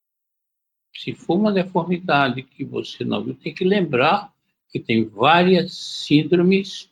Se 0.94 1.12
for 1.12 1.34
uma 1.40 1.50
deformidade 1.50 2.44
que 2.44 2.64
você 2.64 3.04
não 3.04 3.24
viu, 3.24 3.34
tem 3.34 3.52
que 3.52 3.64
lembrar 3.64 4.32
que 4.68 4.78
tem 4.78 5.04
várias 5.08 5.74
síndromes 5.74 6.88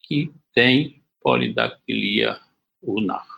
que 0.00 0.34
têm 0.52 1.00
polidactilia 1.20 2.40
ulnar. 2.82 3.28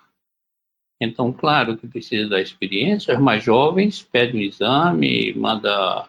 Então, 0.99 1.31
claro 1.31 1.77
que 1.77 1.87
precisa 1.87 2.27
da 2.31 2.41
experiência. 2.41 3.13
Os 3.13 3.21
mais 3.21 3.45
jovens 3.45 4.03
pedem 4.03 4.41
um 4.41 4.45
exame, 4.45 5.35
manda, 5.35 6.09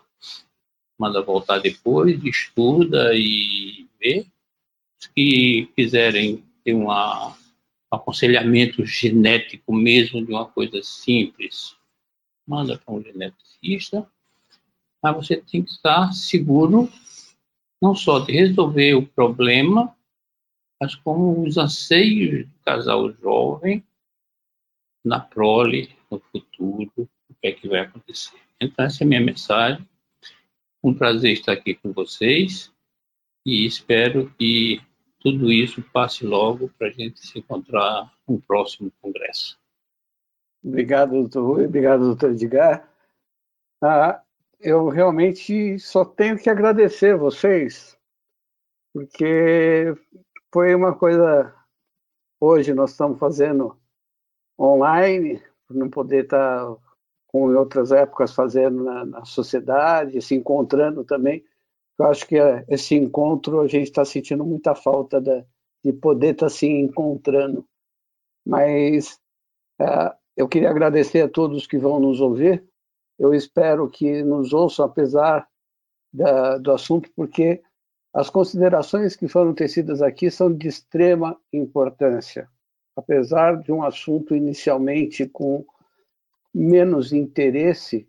manda 0.97 1.21
voltar 1.21 1.59
depois, 1.59 2.23
estuda 2.23 3.11
e 3.13 3.87
vê. 3.99 4.25
Os 4.99 5.07
que 5.07 5.69
quiserem 5.75 6.43
ter 6.63 6.73
uma 6.73 7.35
aconselhamento 7.91 8.85
genético 8.85 9.73
mesmo 9.73 10.25
de 10.25 10.31
uma 10.31 10.45
coisa 10.45 10.81
simples, 10.83 11.75
manda 12.47 12.77
para 12.77 12.93
um 12.93 13.01
geneticista, 13.01 14.09
mas 15.01 15.15
você 15.15 15.37
tem 15.37 15.63
que 15.63 15.71
estar 15.71 16.11
seguro 16.13 16.89
não 17.81 17.95
só 17.95 18.19
de 18.19 18.31
resolver 18.31 18.95
o 18.95 19.05
problema, 19.05 19.95
mas 20.81 20.95
como 20.95 21.45
os 21.45 21.57
anseios 21.57 22.45
do 22.47 22.59
casal 22.63 23.11
jovem 23.13 23.83
na 25.03 25.19
prole, 25.19 25.95
no 26.09 26.19
futuro, 26.19 26.91
o 26.97 27.33
que 27.39 27.47
é 27.47 27.51
que 27.51 27.67
vai 27.67 27.81
acontecer. 27.81 28.39
Então, 28.59 28.85
essa 28.85 29.03
é 29.03 29.05
a 29.05 29.07
minha 29.07 29.21
mensagem. 29.21 29.87
Um 30.85 30.93
prazer 30.93 31.33
estar 31.33 31.53
aqui 31.53 31.73
com 31.73 31.91
vocês 31.91 32.71
e 33.43 33.65
espero 33.65 34.31
que 34.37 34.79
tudo 35.19 35.51
isso 35.51 35.81
passe 35.91 36.23
logo 36.23 36.69
para 36.77 36.89
a 36.89 36.91
gente 36.91 37.25
se 37.25 37.39
encontrar 37.39 38.13
no 38.27 38.39
próximo 38.39 38.91
congresso. 39.01 39.59
Obrigado, 40.63 41.13
doutor 41.13 41.43
Rui. 41.43 41.65
Obrigado, 41.65 42.01
doutor 42.01 42.33
Edgar. 42.33 42.87
Ah, 43.83 44.23
eu 44.59 44.87
realmente 44.87 45.79
só 45.79 46.05
tenho 46.05 46.37
que 46.37 46.51
agradecer 46.51 47.17
vocês, 47.17 47.97
porque 48.93 49.91
foi 50.53 50.75
uma 50.75 50.95
coisa. 50.95 51.51
Hoje 52.39 52.75
nós 52.75 52.91
estamos 52.91 53.17
fazendo 53.17 53.75
online, 54.59 55.41
não 55.67 55.89
poder 55.89 56.25
estar, 56.25 56.77
como 57.35 57.51
em 57.51 57.55
outras 57.55 57.91
épocas, 57.91 58.33
fazendo 58.33 58.81
na, 58.81 59.03
na 59.03 59.25
sociedade, 59.25 60.21
se 60.21 60.33
encontrando 60.33 61.03
também. 61.03 61.43
Eu 61.99 62.05
acho 62.05 62.25
que 62.25 62.39
é, 62.39 62.63
esse 62.69 62.95
encontro 62.95 63.59
a 63.59 63.67
gente 63.67 63.89
está 63.89 64.05
sentindo 64.05 64.45
muita 64.45 64.73
falta 64.73 65.19
de, 65.19 65.43
de 65.83 65.91
poder 65.91 66.31
estar 66.31 66.45
tá 66.45 66.49
se 66.49 66.65
encontrando. 66.65 67.67
Mas 68.47 69.19
é, 69.81 70.15
eu 70.37 70.47
queria 70.47 70.69
agradecer 70.69 71.23
a 71.23 71.27
todos 71.27 71.67
que 71.67 71.77
vão 71.77 71.99
nos 71.99 72.21
ouvir. 72.21 72.63
Eu 73.19 73.33
espero 73.33 73.89
que 73.89 74.23
nos 74.23 74.53
ouçam, 74.53 74.85
apesar 74.85 75.45
da, 76.13 76.57
do 76.57 76.71
assunto, 76.71 77.09
porque 77.17 77.61
as 78.13 78.29
considerações 78.29 79.13
que 79.13 79.27
foram 79.27 79.53
tecidas 79.53 80.01
aqui 80.01 80.31
são 80.31 80.53
de 80.53 80.69
extrema 80.69 81.37
importância. 81.51 82.47
Apesar 82.95 83.61
de 83.61 83.73
um 83.73 83.83
assunto 83.83 84.33
inicialmente 84.33 85.27
com 85.27 85.65
menos 86.55 87.11
interesse, 87.11 88.07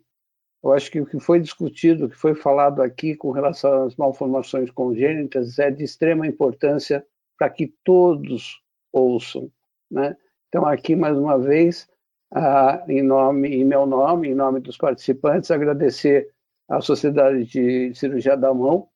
eu 0.63 0.71
acho 0.71 0.89
que 0.89 1.01
o 1.01 1.05
que 1.05 1.19
foi 1.19 1.39
discutido, 1.39 2.05
o 2.05 2.09
que 2.09 2.15
foi 2.15 2.33
falado 2.33 2.81
aqui 2.81 3.15
com 3.15 3.31
relação 3.31 3.83
às 3.83 3.95
malformações 3.97 4.71
congênitas 4.71 5.59
é 5.59 5.69
de 5.69 5.83
extrema 5.83 6.25
importância 6.25 7.05
para 7.37 7.49
que 7.49 7.73
todos 7.83 8.61
ouçam. 8.91 9.51
Né? 9.91 10.15
Então, 10.47 10.65
aqui, 10.65 10.95
mais 10.95 11.17
uma 11.17 11.37
vez, 11.37 11.87
ah, 12.33 12.83
em, 12.87 13.01
nome, 13.01 13.49
em 13.49 13.65
meu 13.65 13.85
nome, 13.85 14.29
em 14.29 14.35
nome 14.35 14.61
dos 14.61 14.77
participantes, 14.77 15.51
agradecer 15.51 16.29
à 16.69 16.79
Sociedade 16.79 17.45
de 17.45 17.93
Cirurgia 17.93 18.37
da 18.37 18.53
Mão 18.53 18.87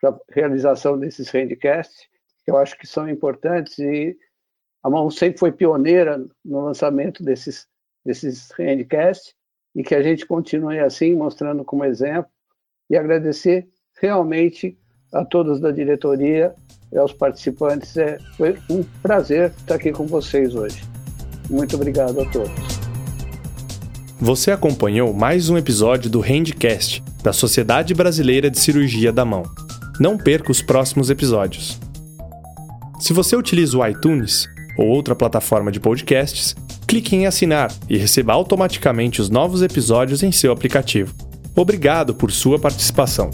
para 0.00 0.18
realização 0.30 0.98
desses 0.98 1.28
handcasts, 1.30 2.08
que 2.44 2.50
eu 2.50 2.56
acho 2.56 2.78
que 2.78 2.86
são 2.86 3.08
importantes 3.08 3.78
e 3.78 4.16
a 4.82 4.88
Mão 4.88 5.10
sempre 5.10 5.38
foi 5.38 5.52
pioneira 5.52 6.18
no 6.42 6.64
lançamento 6.64 7.22
desses, 7.22 7.68
desses 8.04 8.50
handcasts 8.58 9.34
e 9.74 9.82
que 9.82 9.94
a 9.94 10.02
gente 10.02 10.26
continue 10.26 10.78
assim, 10.78 11.14
mostrando 11.14 11.64
como 11.64 11.84
exemplo, 11.84 12.30
e 12.88 12.96
agradecer 12.96 13.68
realmente 14.00 14.76
a 15.12 15.24
todos 15.24 15.60
da 15.60 15.70
diretoria 15.70 16.54
e 16.92 16.98
aos 16.98 17.12
participantes. 17.12 17.96
É, 17.96 18.18
foi 18.36 18.58
um 18.68 18.82
prazer 19.02 19.50
estar 19.50 19.76
aqui 19.76 19.92
com 19.92 20.06
vocês 20.06 20.54
hoje. 20.54 20.82
Muito 21.48 21.76
obrigado 21.76 22.20
a 22.20 22.30
todos. 22.30 22.80
Você 24.18 24.50
acompanhou 24.50 25.14
mais 25.14 25.48
um 25.48 25.56
episódio 25.56 26.10
do 26.10 26.20
Handcast, 26.20 27.02
da 27.22 27.32
Sociedade 27.32 27.94
Brasileira 27.94 28.50
de 28.50 28.60
Cirurgia 28.60 29.12
da 29.12 29.24
Mão. 29.24 29.44
Não 29.98 30.18
perca 30.18 30.50
os 30.50 30.60
próximos 30.60 31.10
episódios. 31.10 31.78
Se 33.00 33.14
você 33.14 33.34
utiliza 33.34 33.78
o 33.78 33.86
iTunes 33.86 34.46
ou 34.76 34.88
outra 34.88 35.14
plataforma 35.16 35.72
de 35.72 35.80
podcasts, 35.80 36.54
clique 36.90 37.14
em 37.14 37.24
assinar 37.24 37.72
e 37.88 37.96
receba 37.96 38.32
automaticamente 38.32 39.20
os 39.20 39.30
novos 39.30 39.62
episódios 39.62 40.24
em 40.24 40.32
seu 40.32 40.50
aplicativo. 40.50 41.14
Obrigado 41.54 42.12
por 42.12 42.32
sua 42.32 42.58
participação. 42.58 43.30